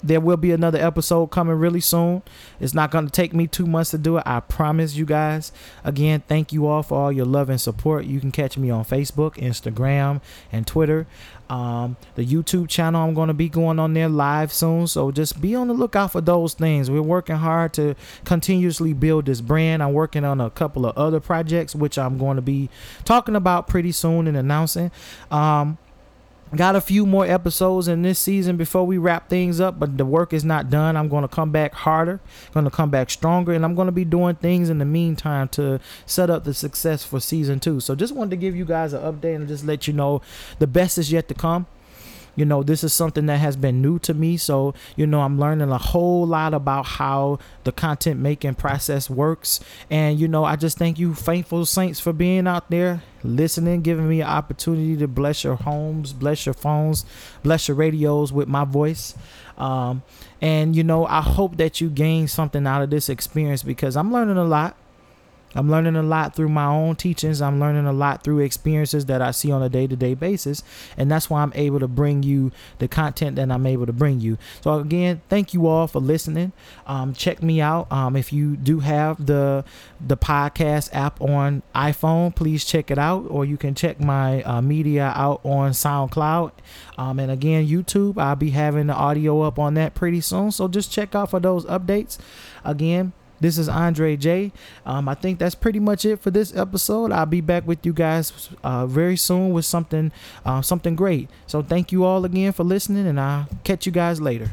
there 0.03 0.21
will 0.21 0.37
be 0.37 0.53
another 0.53 0.79
episode 0.79 1.29
coming 1.29 1.57
really 1.57 1.81
soon. 1.81 2.23
It's 2.61 2.75
not 2.75 2.91
going 2.91 3.07
to 3.07 3.11
take 3.11 3.33
me 3.33 3.47
two 3.47 3.67
months 3.67 3.91
to 3.91 3.99
do 3.99 4.19
it. 4.19 4.23
I 4.27 4.41
promise 4.41 4.95
you 4.95 5.05
guys. 5.05 5.53
Again, 5.85 6.23
thank 6.29 6.53
you 6.53 6.67
all 6.67 6.83
for 6.83 6.99
all 6.99 7.13
your 7.13 7.27
love 7.27 7.49
and 7.49 7.61
support. 7.61 8.05
You 8.05 8.21
can 8.21 8.31
catch 8.31 8.59
me 8.59 8.71
on 8.71 8.85
Facebook, 8.85 9.35
Instagram, 9.35 10.21
and 10.53 10.67
Twitter. 10.67 11.07
Um, 11.49 11.97
the 12.17 12.27
YouTube 12.27 12.69
channel, 12.69 13.03
I'm 13.03 13.15
going 13.15 13.29
to 13.29 13.35
be 13.35 13.49
going 13.49 13.79
on 13.79 13.95
there 13.95 14.09
live 14.09 14.53
soon. 14.53 14.87
So 14.87 15.11
just 15.11 15.41
be 15.41 15.55
on 15.55 15.69
the 15.69 15.75
lookout 15.75 16.13
for 16.13 16.21
those 16.21 16.55
things. 16.55 16.91
We're 16.91 17.03
working 17.03 17.37
hard 17.37 17.73
to 17.75 17.95
continuously 18.25 18.93
build 18.93 19.27
this 19.27 19.41
brand. 19.41 19.83
I'm 19.83 19.93
working 19.93 20.25
on 20.25 20.41
a 20.41 20.51
couple 20.51 20.87
of 20.87 20.97
other 20.97 21.21
projects, 21.21 21.75
which 21.75 21.99
I'm 21.99 22.19
going 22.19 22.37
to 22.37 22.43
be 22.43 22.69
talking 23.05 23.37
about 23.37 23.69
pretty 23.69 23.93
soon 23.93 24.27
and 24.27 24.37
announcing. 24.37 24.91
Um, 25.31 25.79
Got 26.55 26.77
a 26.77 26.81
few 26.81 27.07
more 27.07 27.27
episodes 27.27 27.89
in 27.89 28.03
this 28.03 28.21
season 28.21 28.57
before 28.57 28.87
we 28.87 28.99
wrap 28.99 29.29
things 29.29 29.61
up, 29.61 29.81
but 29.81 29.99
the 29.99 30.05
work 30.05 30.33
is 30.33 30.45
not 30.45 30.71
done. 30.71 30.97
I'm 30.97 31.09
going 31.09 31.23
to 31.23 31.29
come 31.29 31.51
back 31.51 31.75
harder, 31.75 32.21
going 32.55 32.65
to 32.65 32.71
come 32.71 32.89
back 32.89 33.11
stronger, 33.11 33.53
and 33.53 33.65
I'm 33.65 33.75
going 33.75 33.87
to 33.87 33.93
be 33.93 34.05
doing 34.05 34.37
things 34.37 34.71
in 34.71 34.79
the 34.79 34.85
meantime 34.85 35.49
to 35.51 35.81
set 36.07 36.31
up 36.31 36.45
the 36.45 36.55
success 36.55 37.03
for 37.03 37.19
season 37.19 37.59
two. 37.59 37.81
So 37.81 37.97
just 37.97 38.15
wanted 38.15 38.31
to 38.31 38.37
give 38.37 38.55
you 38.55 38.65
guys 38.65 38.93
an 38.93 39.03
update 39.03 39.35
and 39.35 39.49
just 39.49 39.65
let 39.65 39.89
you 39.89 39.93
know 39.93 40.23
the 40.61 40.69
best 40.69 40.99
is 40.99 41.11
yet 41.11 41.27
to 41.29 41.35
come 41.35 41.67
you 42.37 42.45
know 42.45 42.63
this 42.63 42.85
is 42.85 42.93
something 42.93 43.27
that 43.27 43.39
has 43.39 43.57
been 43.57 43.83
new 43.83 43.99
to 44.01 44.15
me. 44.15 44.37
So 44.37 44.75
you 44.95 45.07
know 45.07 45.23
i'm 45.23 45.39
learning 45.39 45.71
a 45.71 45.79
whole 45.79 46.27
lot 46.27 46.55
about 46.55 46.87
how 46.87 47.39
the 47.65 47.73
content 47.73 48.21
making 48.21 48.55
process 48.55 49.11
works. 49.11 49.61
And 49.91 50.21
you 50.21 50.29
know 50.29 50.45
i 50.45 50.57
just 50.57 50.79
thank 50.79 50.99
you 50.99 51.15
faithful 51.15 51.67
saints 51.67 51.99
for 51.99 52.13
being 52.13 52.47
out 52.47 52.71
there 52.71 53.03
listening 53.25 53.81
giving 53.81 54.09
me 54.09 54.21
an 54.21 54.29
opportunity 54.29 54.97
to 54.97 55.09
bless 55.09 55.43
your 55.43 55.57
homes 55.57 56.13
bless 56.13 56.47
your 56.47 56.55
phones 56.55 57.05
bless 57.43 57.67
your 57.67 57.77
radios 57.77 58.33
with 58.33 58.47
my 58.47 58.65
voice. 58.65 59.15
Um, 59.59 60.03
and 60.41 60.77
you 60.77 60.85
know 60.85 61.07
i 61.07 61.23
hope 61.23 61.57
that 61.57 61.81
you 61.81 61.89
gain 61.89 62.29
something 62.29 62.67
out 62.67 62.83
of 62.83 62.91
this 62.91 63.09
experience 63.09 63.63
because 63.63 63.97
i'm 63.97 64.13
learning 64.13 64.37
a 64.37 64.45
lot 64.45 64.77
I'm 65.55 65.71
learning 65.71 65.97
a 65.97 66.03
lot 66.03 66.35
through 66.35 66.51
my 66.51 66.67
own 66.67 66.97
teachings. 66.97 67.41
I'm 67.41 67.59
learning 67.59 67.87
a 67.87 67.93
lot 67.93 68.23
through 68.23 68.41
experiences 68.41 69.07
that 69.07 69.23
I 69.23 69.31
see 69.31 69.51
on 69.51 69.63
a 69.63 69.69
day 69.69 69.87
to 69.87 69.97
day 69.97 70.15
basis. 70.15 70.63
And 70.97 71.11
that's 71.11 71.31
why 71.31 71.43
I'm 71.43 71.53
able 71.55 71.81
to 71.81 71.89
bring 71.89 72.23
you 72.23 72.53
the 72.79 72.89
content 72.89 73.37
that 73.37 73.51
I'm 73.51 73.67
able 73.67 73.87
to 73.87 73.93
bring 73.93 74.21
you. 74.21 74.37
So, 74.61 74.75
again, 74.75 75.23
thank 75.29 75.55
you 75.55 75.67
all 75.67 75.87
for 75.87 76.01
listening. 76.01 76.53
Um, 76.87 77.15
check 77.15 77.43
me 77.43 77.61
out. 77.61 77.91
Um, 77.91 78.17
if 78.17 78.33
you 78.33 78.57
do 78.57 78.81
have 78.81 79.25
the, 79.25 79.65
the 80.05 80.17
podcast 80.17 80.91
app 80.93 81.21
on 81.21 81.63
iPhone, 81.75 82.35
please 82.35 82.65
check 82.65 82.91
it 82.91 82.99
out. 82.99 83.27
Or 83.31 83.45
you 83.45 83.57
can 83.57 83.75
check 83.75 84.01
my 84.01 84.43
uh, 84.43 84.61
media 84.61 85.13
out 85.15 85.41
on 85.45 85.71
SoundCloud. 85.71 86.53
Um, 86.99 87.19
and 87.19 87.31
again, 87.31 87.67
YouTube, 87.67 88.19
I'll 88.19 88.37
be 88.37 88.51
having 88.51 88.89
the 88.89 88.95
audio 88.95 89.43
up 89.43 89.59
on 89.59 89.75
that 89.75 89.95
pretty 89.95 90.21
soon. 90.21 90.53
So, 90.53 90.69
just 90.69 90.93
check 90.93 91.15
out 91.15 91.31
for 91.31 91.41
those 91.41 91.65
updates. 91.67 92.19
Again, 92.65 93.13
this 93.41 93.59
is 93.59 93.69
Andre 93.69 94.17
J. 94.17 94.53
Um, 94.85 95.09
I 95.09 95.15
think 95.15 95.39
that's 95.39 95.55
pretty 95.55 95.81
much 95.81 96.05
it 96.05 96.21
for 96.21 96.31
this 96.31 96.55
episode. 96.57 97.13
I'll 97.13 97.27
be 97.27 97.41
back 97.41 97.67
with 97.67 97.85
you 97.85 97.93
guys 97.93 98.51
uh, 98.65 98.87
very 98.87 99.17
soon 99.17 99.53
with 99.53 99.65
something, 99.65 100.13
uh, 100.45 100.63
something 100.63 100.97
great. 100.97 101.29
So 101.47 101.63
thank 101.63 101.93
you 101.93 102.05
all 102.05 102.25
again 102.25 102.53
for 102.53 102.65
listening, 102.65 103.07
and 103.07 103.21
I'll 103.21 103.49
catch 103.65 103.87
you 103.87 103.93
guys 103.93 104.21
later. 104.21 104.51